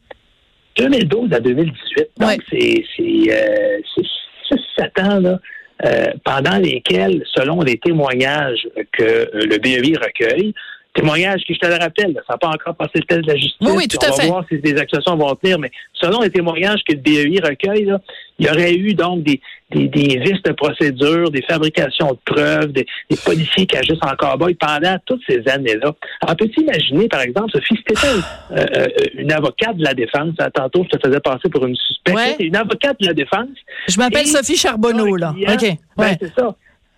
2012 0.77 1.33
à 1.33 1.41
2018. 1.41 2.09
Donc, 2.19 2.29
Ouais. 2.29 2.39
c'est 2.51 2.85
c'est, 2.97 3.33
euh, 3.33 3.79
c'est 3.95 4.57
6-7 4.79 5.03
ans 5.03 5.21
là, 5.21 5.39
euh, 5.87 6.07
pendant 6.25 6.59
lesquels, 6.59 7.23
selon 7.35 7.61
les 7.63 7.79
témoignages 7.79 8.67
que 8.93 9.03
euh, 9.05 9.27
le 9.35 9.59
BEI 9.59 9.95
recueille, 9.97 10.53
témoignages 10.97 11.43
qui, 11.47 11.55
je 11.55 11.59
te 11.61 11.67
le 11.67 11.75
rappelle, 11.79 12.13
là, 12.13 12.21
ça 12.27 12.35
n'a 12.35 12.39
pas 12.39 12.49
encore 12.49 12.75
passé 12.75 12.93
le 12.97 13.03
test 13.03 13.23
de 13.23 13.29
la 13.29 13.37
justice. 13.37 13.57
Oui, 13.61 13.73
oui, 13.77 13.89
tout 13.89 13.99
on 14.03 14.07
à 14.07 14.11
va 14.11 14.17
fait. 14.17 14.27
voir 14.29 14.45
si 14.51 14.59
des 14.59 14.77
accusations 14.77 15.17
vont 15.17 15.35
tenir, 15.37 15.59
mais 15.59 15.71
selon 15.93 16.21
les 16.21 16.31
témoignages 16.31 16.81
que 16.89 16.93
le 16.95 16.99
BEI 17.01 17.41
recueille, 17.43 17.85
là, 17.85 18.01
il 18.39 18.47
y 18.47 18.51
aurait 18.51 18.75
eu 18.75 18.93
donc 18.95 19.23
des, 19.23 19.41
des, 19.71 19.89
des 19.89 20.19
vices 20.19 20.43
de 20.45 20.53
procédure, 20.53 21.31
des 21.31 21.41
fabrications 21.43 22.09
de 22.13 22.19
preuves, 22.25 22.73
des, 22.73 22.87
des 23.11 23.17
policiers 23.25 23.67
qui 23.67 23.77
agissent 23.77 24.03
en 24.03 24.15
cow-boy 24.15 24.55
pendant 24.57 24.97
toutes 25.07 25.23
ces 25.27 25.43
années-là. 25.49 25.93
Alors, 26.23 26.37
peux-tu 26.37 26.61
imaginer, 26.61 27.09
par 27.09 27.23
exemple, 27.23 27.51
Sophie, 27.53 27.77
si 27.77 27.83
t'étais 27.85 28.07
euh, 28.07 28.57
euh, 28.77 28.87
une 29.15 29.33
avocate 29.33 29.77
de 29.77 29.85
la 29.85 29.95
défense, 29.95 30.35
hein, 30.39 30.49
tantôt 30.53 30.85
je 30.91 30.97
te 30.99 31.07
faisais 31.07 31.21
passer 31.21 31.49
pour 31.51 31.65
une 31.67 31.75
suspecte, 31.77 32.17
Ouais. 32.17 32.37
Une 32.39 32.55
avocate 32.57 33.01
de 33.01 33.07
la 33.09 33.15
défense, 33.15 33.49
Je 33.89 33.99
m'appelle 33.99 34.27
Sophie 34.27 34.57
Charbonneau, 34.57 35.17
là. 35.17 35.33
client, 35.35 35.53
OK. 35.55 35.77
ben, 35.97 36.17
c'est 36.21 36.33
ça. 36.39 36.55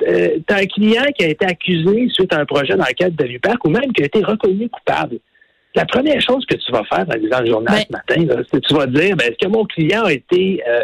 Euh, 0.06 0.38
t'as 0.46 0.58
un 0.62 0.66
client 0.66 1.04
qui 1.16 1.24
a 1.24 1.28
été 1.28 1.44
accusé 1.44 2.08
suite 2.10 2.32
à 2.32 2.38
un 2.40 2.44
projet 2.46 2.74
d'enquête 2.76 3.16
de 3.16 3.24
l'UPAC 3.24 3.64
ou 3.64 3.70
même 3.70 3.92
qui 3.92 4.02
a 4.02 4.06
été 4.06 4.22
reconnu 4.22 4.68
coupable. 4.68 5.18
la 5.74 5.84
première 5.86 6.20
chose 6.20 6.44
que 6.46 6.54
tu 6.56 6.70
vas 6.72 6.84
faire 6.84 7.04
en 7.08 7.16
lisant 7.16 7.40
le 7.40 7.46
journal 7.46 7.74
Ben- 7.90 8.00
ce 8.16 8.18
matin, 8.26 8.42
c'est 8.50 8.60
que 8.60 8.66
tu 8.66 8.74
vas 8.74 8.86
dire, 8.86 9.16
ben, 9.16 9.24
est-ce 9.28 9.46
que 9.46 9.48
mon 9.50 9.64
client 9.64 10.04
a 10.04 10.12
été 10.12 10.62
euh, 10.66 10.80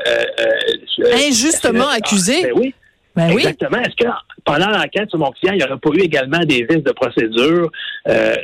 euh, 1.01 1.29
Injustement 1.29 1.89
euh, 1.91 1.97
accusé? 1.97 2.43
Ben 2.43 2.53
oui. 2.57 2.75
Ben 3.17 3.29
oui. 3.29 3.35
Exactement. 3.43 3.79
Est-ce 3.79 3.97
que 4.05 4.11
pendant 4.45 4.69
l'enquête 4.71 5.09
sur 5.11 5.19
mon 5.21 5.31
client, 5.31 5.53
il 5.55 5.59
n'y 5.59 5.65
aurait 5.65 5.79
pas 5.79 5.91
eu 5.95 6.01
également 6.01 6.41
des 6.41 6.65
vices 6.69 6.83
de 6.83 6.93
procédure 6.93 7.71
euh, 8.09 8.35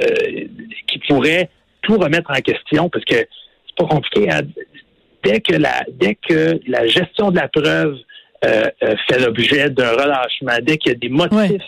qui 0.86 0.98
pourraient 1.08 1.48
tout 1.82 1.96
remettre 1.98 2.30
en 2.30 2.40
question? 2.40 2.88
Parce 2.88 3.04
que 3.04 3.16
c'est 3.16 3.76
pas 3.76 3.86
compliqué. 3.86 4.30
hein. 4.30 4.40
Dès 5.22 5.40
que 5.40 5.54
la 5.56 5.84
dès 5.92 6.14
que 6.14 6.58
la 6.66 6.86
gestion 6.86 7.30
de 7.30 7.36
la 7.36 7.48
preuve 7.48 7.96
fait 8.42 9.18
l'objet 9.20 9.70
d'un 9.70 9.90
relâchement, 9.92 10.56
dès 10.62 10.78
qu'il 10.78 10.92
y 10.92 10.94
a 10.94 10.98
des 10.98 11.08
motifs 11.08 11.32
Ouais. 11.32 11.58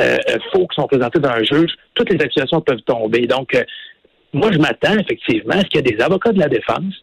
euh, 0.00 0.16
euh, 0.30 0.38
faux 0.52 0.66
qui 0.68 0.76
sont 0.80 0.86
présentés 0.86 1.18
dans 1.18 1.30
un 1.30 1.42
juge, 1.42 1.72
toutes 1.94 2.10
les 2.10 2.20
accusations 2.22 2.60
peuvent 2.60 2.80
tomber. 2.86 3.26
Donc, 3.26 3.54
euh, 3.54 3.62
moi, 4.32 4.50
je 4.52 4.58
m'attends 4.58 4.96
effectivement 4.98 5.54
à 5.54 5.60
ce 5.60 5.64
qu'il 5.66 5.76
y 5.86 5.90
ait 5.90 5.94
des 5.96 6.02
avocats 6.02 6.32
de 6.32 6.38
la 6.38 6.48
défense 6.48 6.94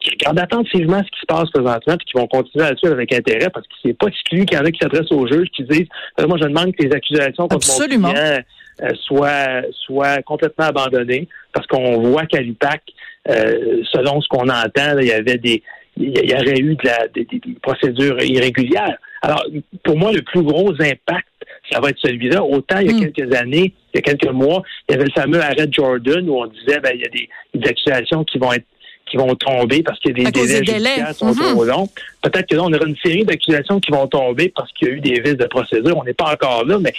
qui 0.00 0.10
regardent 0.10 0.40
attentivement 0.40 0.98
ce 0.98 1.10
qui 1.10 1.20
se 1.20 1.26
passe 1.28 1.48
présentement 1.50 1.96
puis 1.96 2.06
qui 2.06 2.18
vont 2.18 2.26
continuer 2.26 2.64
à 2.64 2.70
le 2.72 2.76
suivre 2.76 2.94
avec 2.94 3.12
intérêt 3.14 3.50
parce 3.54 3.64
que 3.68 3.74
c'est 3.84 3.96
pas 3.96 4.08
exclu 4.08 4.44
qu'il 4.46 4.58
y 4.58 4.60
en 4.60 4.64
a 4.64 4.70
qui 4.72 4.80
s'adressent 4.82 5.12
au 5.12 5.28
juge 5.28 5.46
qui 5.54 5.62
disent 5.62 5.86
Euh, 6.18 6.26
moi 6.26 6.38
je 6.40 6.48
demande 6.48 6.74
que 6.74 6.82
les 6.82 6.92
accusations 6.92 7.46
contre 7.46 7.54
Absolument. 7.54 8.08
mon 8.08 8.14
client 8.14 8.38
euh, 8.82 8.88
soient, 9.04 9.62
soient 9.86 10.20
complètement 10.22 10.64
abandonnées 10.64 11.28
parce 11.52 11.68
qu'on 11.68 12.00
voit 12.00 12.26
qu'à 12.26 12.40
l'UPAC, 12.40 12.82
euh, 13.28 13.82
selon 13.92 14.20
ce 14.20 14.26
qu'on 14.26 14.48
entend, 14.48 14.94
là, 14.94 15.02
il 15.02 15.06
y 15.06 15.12
avait 15.12 15.38
des 15.38 15.62
il 15.96 16.30
y 16.30 16.34
aurait 16.34 16.58
eu 16.58 16.74
de 16.74 16.84
la, 16.86 17.08
des, 17.08 17.26
procédures 17.62 18.22
irrégulières. 18.22 18.96
Alors, 19.22 19.44
pour 19.84 19.96
moi, 19.96 20.12
le 20.12 20.22
plus 20.22 20.42
gros 20.42 20.72
impact, 20.72 21.28
ça 21.70 21.80
va 21.80 21.90
être 21.90 21.98
celui-là. 22.00 22.42
Autant 22.42 22.78
il 22.78 22.86
y 22.86 22.90
a 22.90 22.92
Mm. 23.06 23.12
quelques 23.12 23.34
années, 23.36 23.72
il 23.92 23.96
y 23.96 23.98
a 23.98 24.02
quelques 24.02 24.32
mois, 24.32 24.62
il 24.88 24.92
y 24.92 24.94
avait 24.96 25.04
le 25.04 25.12
fameux 25.12 25.40
arrêt 25.40 25.66
de 25.66 25.72
Jordan 25.72 26.28
où 26.28 26.38
on 26.42 26.46
disait 26.46 26.80
ben, 26.80 26.92
il 26.94 27.00
y 27.02 27.04
a 27.04 27.08
des, 27.08 27.28
des 27.54 27.68
accusations 27.68 28.24
qui 28.24 28.38
vont 28.38 28.52
être 28.52 28.64
qui 29.10 29.18
vont 29.18 29.34
tomber 29.34 29.82
parce 29.82 29.98
que 30.00 30.08
cause 30.08 30.14
délais 30.14 30.30
des 30.30 30.40
délais. 30.60 30.74
judiciaires 30.78 31.14
sont 31.14 31.26
Mhm. 31.34 31.52
trop 31.52 31.64
longs. 31.64 31.88
Peut-être 32.22 32.48
que 32.48 32.54
là, 32.56 32.62
on 32.64 32.72
aura 32.72 32.86
une 32.86 32.96
série 33.04 33.24
d'accusations 33.24 33.78
qui 33.78 33.90
vont 33.90 34.06
tomber 34.06 34.48
parce 34.56 34.72
qu'il 34.72 34.88
y 34.88 34.90
a 34.90 34.94
eu 34.94 35.00
des 35.00 35.20
vices 35.20 35.36
de 35.36 35.44
procédure. 35.46 35.98
On 35.98 36.04
n'est 36.04 36.14
pas 36.14 36.32
encore 36.32 36.64
là, 36.64 36.78
mais 36.78 36.94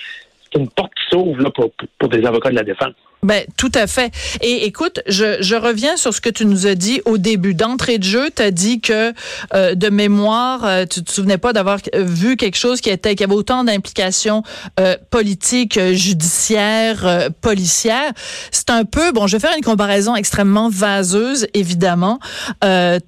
c'est 0.53 0.59
une 0.59 0.69
porte 0.69 0.91
qui 0.93 1.03
s'ouvre 1.15 1.41
là, 1.41 1.49
pour, 1.49 1.71
pour- 1.99 2.09
des 2.09 2.23
avocats 2.25 2.49
de 2.51 2.55
la 2.55 2.63
défense. 2.63 2.93
Ben, 3.23 3.45
tout 3.55 3.71
à 3.73 3.87
fait. 3.87 4.11
Et 4.41 4.65
écoute, 4.65 4.99
je, 5.07 5.37
je 5.41 5.55
reviens 5.55 5.95
sur 5.95 6.13
ce 6.13 6.19
que 6.19 6.29
tu 6.29 6.45
nous 6.45 6.67
as 6.67 6.75
dit 6.75 7.01
au 7.05 7.17
début. 7.17 7.53
D'entrée 7.53 7.97
de 7.97 8.03
jeu, 8.03 8.29
tu 8.35 8.41
as 8.41 8.51
dit 8.51 8.81
que 8.81 9.13
euh, 9.53 9.75
de 9.75 9.89
mémoire, 9.89 10.65
euh, 10.65 10.85
tu 10.85 11.01
te 11.01 11.09
souvenais 11.09 11.37
pas 11.37 11.53
d'avoir 11.53 11.79
euh, 11.95 12.03
vu 12.03 12.35
quelque 12.35 12.57
chose 12.57 12.81
qui 12.81 12.89
était 12.89 13.15
qui 13.15 13.23
avait 13.23 13.33
autant 13.33 13.63
d'implications 13.63 14.43
euh, 14.77 14.97
politiques, 15.09 15.77
euh, 15.77 15.93
judiciaires, 15.93 17.07
euh, 17.07 17.29
policières. 17.39 18.11
C'est 18.51 18.69
un 18.69 18.83
peu, 18.83 19.13
bon, 19.13 19.25
je 19.27 19.37
vais 19.37 19.47
faire 19.47 19.55
une 19.57 19.63
comparaison 19.63 20.15
extrêmement 20.17 20.67
vaseuse, 20.69 21.47
évidemment, 21.53 22.19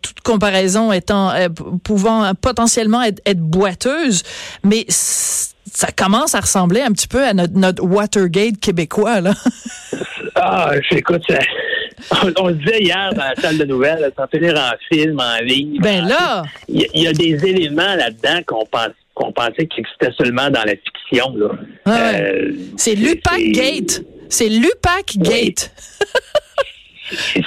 toute 0.01 0.21
comparaison 0.23 0.93
étant 0.93 1.33
pouvant 1.83 2.33
potentiellement 2.39 3.01
être, 3.01 3.21
être 3.25 3.41
boiteuse, 3.41 4.23
mais 4.63 4.85
c- 4.87 5.49
ça 5.75 5.91
commence 5.91 6.33
à 6.35 6.39
ressembler 6.39 6.81
un 6.81 6.91
petit 6.91 7.07
peu 7.07 7.23
à 7.23 7.33
notre, 7.33 7.53
notre 7.53 7.83
Watergate 7.83 8.59
québécois, 8.59 9.21
là. 9.21 9.33
Ah, 10.37 10.71
écoute, 10.91 11.21
ça- 11.29 11.39
on, 12.23 12.31
on 12.43 12.47
le 12.49 12.55
disait 12.55 12.81
hier 12.81 13.09
dans 13.15 13.23
la 13.23 13.35
salle 13.35 13.57
de 13.57 13.63
nouvelles, 13.63 14.11
sans 14.17 14.27
finir 14.27 14.53
en 14.59 14.73
film, 14.93 15.17
en 15.17 15.41
ligne. 15.41 15.79
Ben 15.79 16.05
là, 16.05 16.43
Il 16.67 16.81
y, 16.81 16.83
a- 16.83 16.87
il 16.93 17.03
y 17.03 17.07
a 17.07 17.13
des 17.13 17.45
éléments 17.47 17.95
là-dedans 17.95 18.41
qu'on 18.45 18.65
pense 18.65 18.89
qu'on 19.13 19.31
pensait 19.31 19.65
qu'ils 19.67 19.85
existaient 19.85 20.11
seulement 20.21 20.49
dans 20.49 20.63
la 20.65 20.73
fiction. 20.73 21.33
Là. 21.37 21.47
Ah. 21.85 22.09
Euh, 22.15 22.51
c'est 22.75 22.95
Lupac 22.95 23.39
Gate. 23.53 24.03
C'est 24.27 24.49
Lupac 24.49 25.15
Gate. 25.19 25.71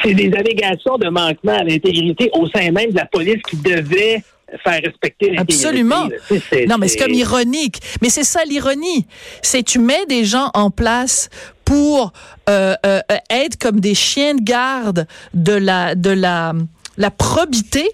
C'est 0.02 0.14
des 0.14 0.32
allégations 0.34 0.96
de 0.96 1.08
manquement 1.10 1.58
à 1.58 1.64
l'intégrité 1.64 2.30
au 2.32 2.46
sein 2.48 2.70
même 2.70 2.90
de 2.92 2.96
la 2.96 3.04
police 3.06 3.42
qui 3.50 3.56
devait 3.56 4.22
faire 4.62 4.80
respecter. 4.82 5.36
Absolument. 5.36 6.08
Tu 6.28 6.40
sais, 6.40 6.66
Non, 6.66 6.78
mais 6.78 6.88
c'est 6.88 6.98
comme 6.98 7.14
ironique. 7.14 7.80
Mais 8.02 8.10
c'est 8.10 8.24
ça 8.24 8.44
l'ironie. 8.44 9.06
C'est 9.42 9.62
tu 9.62 9.78
mets 9.78 10.06
des 10.06 10.24
gens 10.24 10.50
en 10.54 10.70
place 10.70 11.28
pour 11.64 12.12
euh, 12.48 12.74
euh, 12.86 13.00
être 13.30 13.58
comme 13.58 13.80
des 13.80 13.94
chiens 13.94 14.34
de 14.34 14.42
garde 14.42 15.06
de 15.34 15.52
la 15.52 15.94
de 15.94 16.10
la 16.10 16.54
la 16.96 17.10
probité. 17.10 17.88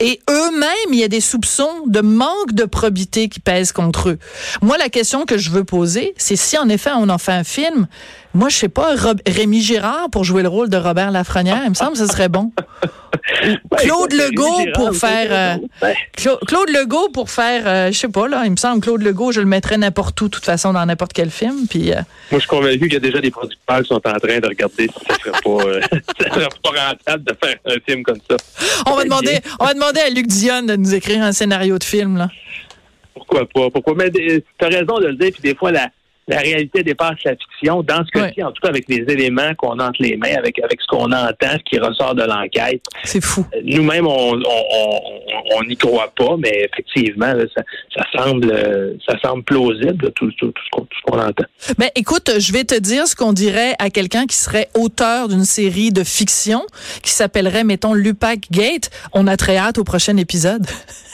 Et 0.00 0.18
eux-mêmes, 0.28 0.92
il 0.92 0.98
y 0.98 1.04
a 1.04 1.08
des 1.08 1.20
soupçons 1.20 1.86
de 1.86 2.00
manque 2.00 2.54
de 2.54 2.64
probité 2.64 3.28
qui 3.28 3.38
pèsent 3.38 3.70
contre 3.70 4.08
eux. 4.08 4.18
Moi, 4.60 4.76
la 4.76 4.88
question 4.88 5.26
que 5.26 5.38
je 5.38 5.50
veux 5.50 5.62
poser, 5.62 6.12
c'est 6.16 6.34
si 6.34 6.58
en 6.58 6.68
effet 6.68 6.90
on 6.96 7.08
en 7.08 7.18
fait 7.18 7.32
un 7.32 7.44
film, 7.44 7.86
moi, 8.34 8.48
je 8.48 8.56
sais 8.56 8.68
pas, 8.68 8.94
Rob- 8.96 9.20
Rémi 9.26 9.60
Girard 9.60 10.08
pour 10.10 10.24
jouer 10.24 10.42
le 10.42 10.48
rôle 10.48 10.68
de 10.70 10.76
Robert 10.76 11.10
Lafrenière, 11.10 11.60
il 11.64 11.70
me 11.70 11.74
semble 11.74 11.92
que 11.92 11.98
ce 11.98 12.06
serait 12.06 12.28
bon. 12.28 12.52
Claude 13.78 14.12
Legault 14.12 14.64
pour 14.74 14.94
faire... 14.96 15.58
euh, 15.82 15.90
Claude 16.46 16.70
Legault 16.70 17.08
pour 17.10 17.30
faire, 17.30 17.62
euh, 17.66 17.92
je 17.92 17.98
sais 17.98 18.08
pas 18.08 18.26
là, 18.28 18.42
il 18.44 18.50
me 18.52 18.56
semble 18.56 18.80
Claude 18.80 19.02
Legault, 19.02 19.32
je 19.32 19.40
le 19.40 19.46
mettrais 19.46 19.76
n'importe 19.78 20.20
où, 20.20 20.24
de 20.24 20.30
toute 20.30 20.44
façon 20.44 20.72
dans 20.72 20.84
n'importe 20.86 21.12
quel 21.12 21.30
film. 21.30 21.66
Puis 21.68 21.92
euh, 21.92 21.96
Moi, 21.96 22.04
je 22.32 22.38
suis 22.38 22.48
convaincu 22.48 22.80
qu'il 22.84 22.94
y 22.94 22.96
a 22.96 23.00
déjà 23.00 23.20
des 23.20 23.30
producteurs 23.30 23.80
qui 23.82 23.88
sont 23.88 23.94
en 23.96 24.18
train 24.18 24.38
de 24.40 24.46
regarder 24.48 24.88
si 24.88 25.06
ça 25.08 25.14
serait 25.18 25.40
pas, 25.42 25.64
euh, 25.68 25.80
ça 26.20 26.34
serait 26.34 26.48
pas 26.62 26.88
rentable 26.88 27.24
de 27.24 27.36
faire 27.44 27.56
un 27.66 27.76
film 27.86 28.02
comme 28.02 28.18
ça. 28.28 28.36
on 28.86 28.94
va 28.96 29.04
demander, 29.04 29.38
on 29.60 29.64
va 29.66 29.74
demander 29.74 30.00
à 30.00 30.10
Luc 30.10 30.26
Dion 30.26 30.62
de 30.62 30.76
nous 30.76 30.94
écrire 30.94 31.22
un 31.22 31.32
scénario 31.32 31.78
de 31.78 31.84
film 31.84 32.16
là. 32.16 32.28
Pourquoi 33.14 33.40
pas? 33.46 33.70
Pourquoi? 33.70 33.94
Mais 33.94 34.10
tu 34.10 34.42
as 34.60 34.66
raison 34.68 34.98
de 34.98 35.06
le 35.08 35.14
dire, 35.16 35.30
puis 35.32 35.42
des 35.42 35.54
fois, 35.54 35.70
la, 35.70 35.88
la 36.28 36.38
réalité 36.38 36.82
dépasse 36.82 37.16
la 37.24 37.32
fiction. 37.32 37.82
Dans 37.82 38.04
ce 38.04 38.10
cas-ci, 38.10 38.42
en 38.42 38.52
tout 38.52 38.60
cas, 38.62 38.68
avec 38.68 38.84
les 38.88 39.04
éléments 39.12 39.54
qu'on 39.56 39.78
a 39.78 39.88
entre 39.88 40.00
les 40.02 40.16
mains, 40.16 40.34
avec, 40.38 40.58
avec 40.60 40.80
ce 40.80 40.86
qu'on 40.86 41.10
entend, 41.12 41.52
ce 41.52 41.64
qui 41.70 41.78
ressort 41.78 42.14
de 42.14 42.22
l'enquête, 42.22 42.82
C'est 43.04 43.22
fou. 43.22 43.44
nous-mêmes, 43.64 44.06
on 44.06 44.36
n'y 44.36 44.44
on, 44.46 44.64
on, 44.74 45.58
on 45.58 45.64
n'y 45.64 45.76
croit 45.76 46.12
pas, 46.16 46.36
mais 46.38 46.68
effectivement, 46.72 47.32
là, 47.32 47.44
ça, 47.54 47.62
ça 47.96 48.24
semble 48.24 48.50
euh, 48.52 48.94
ça 49.08 49.18
semble 49.20 49.42
plausible, 49.44 50.04
là, 50.04 50.10
tout, 50.14 50.30
tout, 50.38 50.52
tout 50.52 50.62
ce 50.64 50.70
qu'on 50.70 50.82
tout 50.82 50.98
ce 50.98 51.10
qu'on 51.10 51.18
entend. 51.18 51.44
Ben 51.78 51.88
écoute, 51.94 52.30
je 52.38 52.52
vais 52.52 52.64
te 52.64 52.78
dire 52.78 53.06
ce 53.06 53.16
qu'on 53.16 53.32
dirait 53.32 53.74
à 53.78 53.90
quelqu'un 53.90 54.26
qui 54.26 54.36
serait 54.36 54.68
auteur 54.74 55.28
d'une 55.28 55.44
série 55.44 55.90
de 55.90 56.04
fiction 56.04 56.62
qui 57.02 57.10
s'appellerait 57.10 57.64
mettons 57.64 57.94
Lupac 57.94 58.50
Gate. 58.50 58.90
On 59.12 59.26
a 59.26 59.36
très 59.36 59.56
hâte 59.56 59.78
au 59.78 59.84
prochain 59.84 60.16
épisode. 60.16 60.66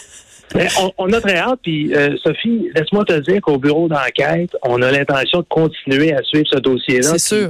Mais 0.54 0.66
on, 0.80 0.92
on 0.98 1.12
a 1.12 1.20
très 1.20 1.36
hâte, 1.36 1.60
puis 1.62 1.94
euh, 1.94 2.16
Sophie, 2.22 2.70
laisse-moi 2.74 3.04
te 3.04 3.18
dire 3.20 3.40
qu'au 3.40 3.58
bureau 3.58 3.88
d'enquête, 3.88 4.56
on 4.62 4.80
a 4.82 4.90
l'intention 4.90 5.40
de 5.40 5.46
continuer 5.48 6.12
à 6.12 6.22
suivre 6.22 6.46
ce 6.50 6.58
dossier-là. 6.58 7.10
C'est 7.18 7.36
sûr. 7.36 7.48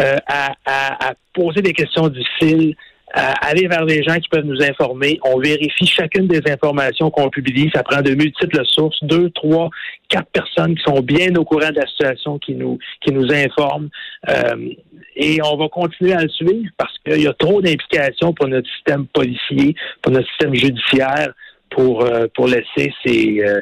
euh, 0.00 0.16
à, 0.26 0.52
à- 0.66 1.10
à 1.10 1.12
poser 1.32 1.62
des 1.62 1.72
questions 1.72 2.08
difficiles, 2.08 2.74
à 3.12 3.32
aller 3.48 3.66
vers 3.66 3.84
les 3.84 4.02
gens 4.04 4.14
qui 4.20 4.28
peuvent 4.28 4.44
nous 4.44 4.62
informer. 4.62 5.18
On 5.24 5.38
vérifie 5.40 5.86
chacune 5.86 6.28
des 6.28 6.42
informations 6.48 7.10
qu'on 7.10 7.28
publie. 7.28 7.68
Ça 7.74 7.82
prend 7.82 8.02
de 8.02 8.10
multiples 8.14 8.62
sources, 8.66 9.02
deux, 9.02 9.30
trois, 9.30 9.68
quatre 10.08 10.28
personnes 10.30 10.76
qui 10.76 10.82
sont 10.84 11.00
bien 11.00 11.34
au 11.36 11.44
courant 11.44 11.70
de 11.70 11.80
la 11.80 11.86
situation, 11.88 12.38
qui 12.38 12.54
nous, 12.54 12.78
qui 13.04 13.12
nous 13.12 13.32
informent. 13.32 13.88
Euh, 14.28 14.68
et 15.16 15.40
on 15.42 15.56
va 15.56 15.68
continuer 15.68 16.12
à 16.12 16.22
le 16.22 16.28
suivre 16.28 16.70
parce 16.76 16.94
qu'il 17.04 17.22
y 17.22 17.26
a 17.26 17.32
trop 17.34 17.60
d'implications 17.60 18.32
pour 18.32 18.46
notre 18.46 18.68
système 18.76 19.06
policier, 19.08 19.74
pour 20.02 20.12
notre 20.12 20.28
système 20.28 20.54
judiciaire, 20.54 21.32
pour, 21.70 22.04
euh, 22.04 22.26
pour 22.34 22.46
laisser 22.48 22.92
ces, 23.04 23.40
euh, 23.44 23.60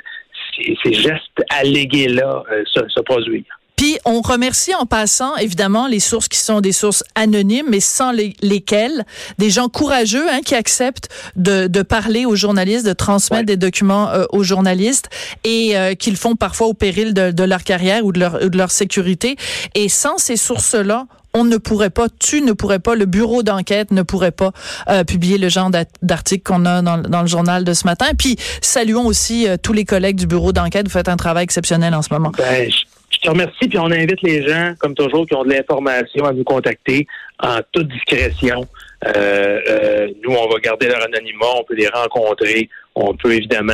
ces, 0.56 0.76
ces 0.84 0.92
gestes 0.92 1.40
allégués-là 1.50 2.42
euh, 2.52 2.62
se, 2.72 2.80
se 2.88 3.00
produire. 3.00 3.44
Puis 3.76 3.96
on 4.04 4.22
remercie 4.22 4.74
en 4.74 4.86
passant 4.86 5.36
évidemment 5.36 5.86
les 5.86 6.00
sources 6.00 6.26
qui 6.26 6.38
sont 6.40 6.60
des 6.60 6.72
sources 6.72 7.04
anonymes, 7.14 7.66
mais 7.70 7.78
sans 7.78 8.10
les- 8.10 8.34
lesquelles 8.42 9.04
des 9.38 9.50
gens 9.50 9.68
courageux 9.68 10.28
hein, 10.28 10.40
qui 10.44 10.56
acceptent 10.56 11.08
de, 11.36 11.68
de 11.68 11.82
parler 11.82 12.24
aux 12.26 12.34
journalistes, 12.34 12.84
de 12.84 12.92
transmettre 12.92 13.42
Ouais. 13.42 13.44
des 13.44 13.56
documents 13.56 14.10
euh, 14.10 14.24
aux 14.30 14.42
journalistes 14.42 15.08
et 15.44 15.76
euh, 15.76 15.94
qu'ils 15.94 16.16
font 16.16 16.34
parfois 16.34 16.66
au 16.66 16.74
péril 16.74 17.14
de, 17.14 17.30
de 17.30 17.44
leur 17.44 17.62
carrière 17.62 18.04
ou 18.04 18.10
de 18.10 18.18
leur, 18.18 18.42
ou 18.42 18.48
de 18.48 18.58
leur 18.58 18.72
sécurité. 18.72 19.36
Et 19.76 19.88
sans 19.88 20.18
ces 20.18 20.36
sources-là, 20.36 21.06
on 21.34 21.44
ne 21.44 21.56
pourrait 21.56 21.90
pas, 21.90 22.06
tu 22.08 22.40
ne 22.40 22.52
pourrais 22.52 22.78
pas, 22.78 22.94
le 22.94 23.06
bureau 23.06 23.42
d'enquête 23.42 23.90
ne 23.90 24.02
pourrait 24.02 24.32
pas 24.32 24.52
euh, 24.88 25.04
publier 25.04 25.38
le 25.38 25.48
genre 25.48 25.70
d'article 26.02 26.42
qu'on 26.42 26.64
a 26.64 26.82
dans, 26.82 27.22
le 27.22 27.28
journal 27.28 27.64
de 27.64 27.72
ce 27.72 27.86
matin. 27.86 28.06
Puis 28.18 28.36
saluons 28.60 29.06
aussi 29.06 29.48
euh, 29.48 29.56
tous 29.62 29.72
les 29.72 29.84
collègues 29.84 30.16
du 30.16 30.26
bureau 30.26 30.52
d'enquête. 30.52 30.86
Vous 30.86 30.92
faites 30.92 31.08
un 31.08 31.16
travail 31.16 31.44
exceptionnel 31.44 31.94
en 31.94 32.02
ce 32.02 32.12
moment. 32.12 32.32
Ben, 32.36 32.70
je, 32.70 33.18
te 33.20 33.30
remercie, 33.30 33.68
puis 33.68 33.78
on 33.78 33.90
invite 33.90 34.22
les 34.22 34.46
gens, 34.46 34.74
comme 34.78 34.94
toujours, 34.94 35.26
qui 35.26 35.34
ont 35.34 35.44
de 35.44 35.50
l'information 35.50 36.24
à 36.24 36.32
nous 36.32 36.44
contacter 36.44 37.06
en 37.40 37.58
toute 37.72 37.88
discrétion. 37.88 38.66
Euh, 39.06 40.08
nous, 40.22 40.34
on 40.34 40.48
va 40.48 40.58
garder 40.60 40.86
leur 40.86 41.02
anonymat, 41.02 41.46
on 41.56 41.64
peut 41.64 41.74
les 41.74 41.88
rencontrer, 41.88 42.68
on 42.94 43.14
peut 43.14 43.34
évidemment 43.34 43.72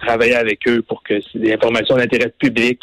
travailler 0.00 0.34
avec 0.34 0.66
eux 0.68 0.82
pour 0.82 1.02
que 1.02 1.14
les 1.34 1.52
informations 1.52 1.96
d'intérêt 1.96 2.32
public 2.38 2.78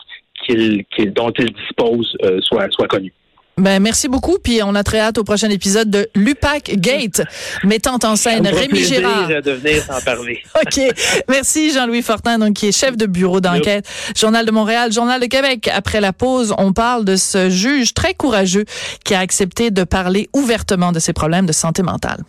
dont 0.49 1.31
ils 1.37 1.53
disposent 1.53 2.17
soient, 2.41 2.67
soient 2.71 2.87
connues. 2.87 3.13
Ben, 3.57 3.81
merci 3.81 4.07
beaucoup. 4.07 4.37
Puis 4.41 4.61
on 4.63 4.75
a 4.75 4.83
très 4.83 4.99
hâte 4.99 5.17
au 5.17 5.23
prochain 5.23 5.49
épisode 5.49 5.89
de 5.89 6.09
Lupac 6.15 6.71
Gate, 6.75 7.21
mettant 7.63 7.99
en 8.03 8.15
scène 8.15 8.47
Rémi 8.47 8.69
plaisir 8.69 9.01
Gérard. 9.01 9.27
de 9.27 9.51
venir 9.51 9.85
t'en 9.85 9.99
parler. 10.01 10.41
OK. 10.55 10.81
Merci 11.29 11.73
Jean-Louis 11.73 12.01
Fortin, 12.01 12.39
donc, 12.39 12.53
qui 12.53 12.67
est 12.67 12.71
chef 12.71 12.97
de 12.97 13.05
bureau 13.05 13.41
d'enquête, 13.41 13.87
Journal 14.15 14.45
de 14.45 14.51
Montréal, 14.51 14.91
Journal 14.91 15.19
de 15.21 15.25
Québec. 15.27 15.69
Après 15.73 16.01
la 16.01 16.13
pause, 16.13 16.53
on 16.57 16.73
parle 16.73 17.05
de 17.05 17.15
ce 17.15 17.49
juge 17.49 17.93
très 17.93 18.13
courageux 18.13 18.65
qui 19.03 19.13
a 19.13 19.19
accepté 19.19 19.69
de 19.69 19.83
parler 19.83 20.29
ouvertement 20.33 20.91
de 20.91 20.99
ses 20.99 21.13
problèmes 21.13 21.45
de 21.45 21.53
santé 21.53 21.83
mentale. 21.83 22.23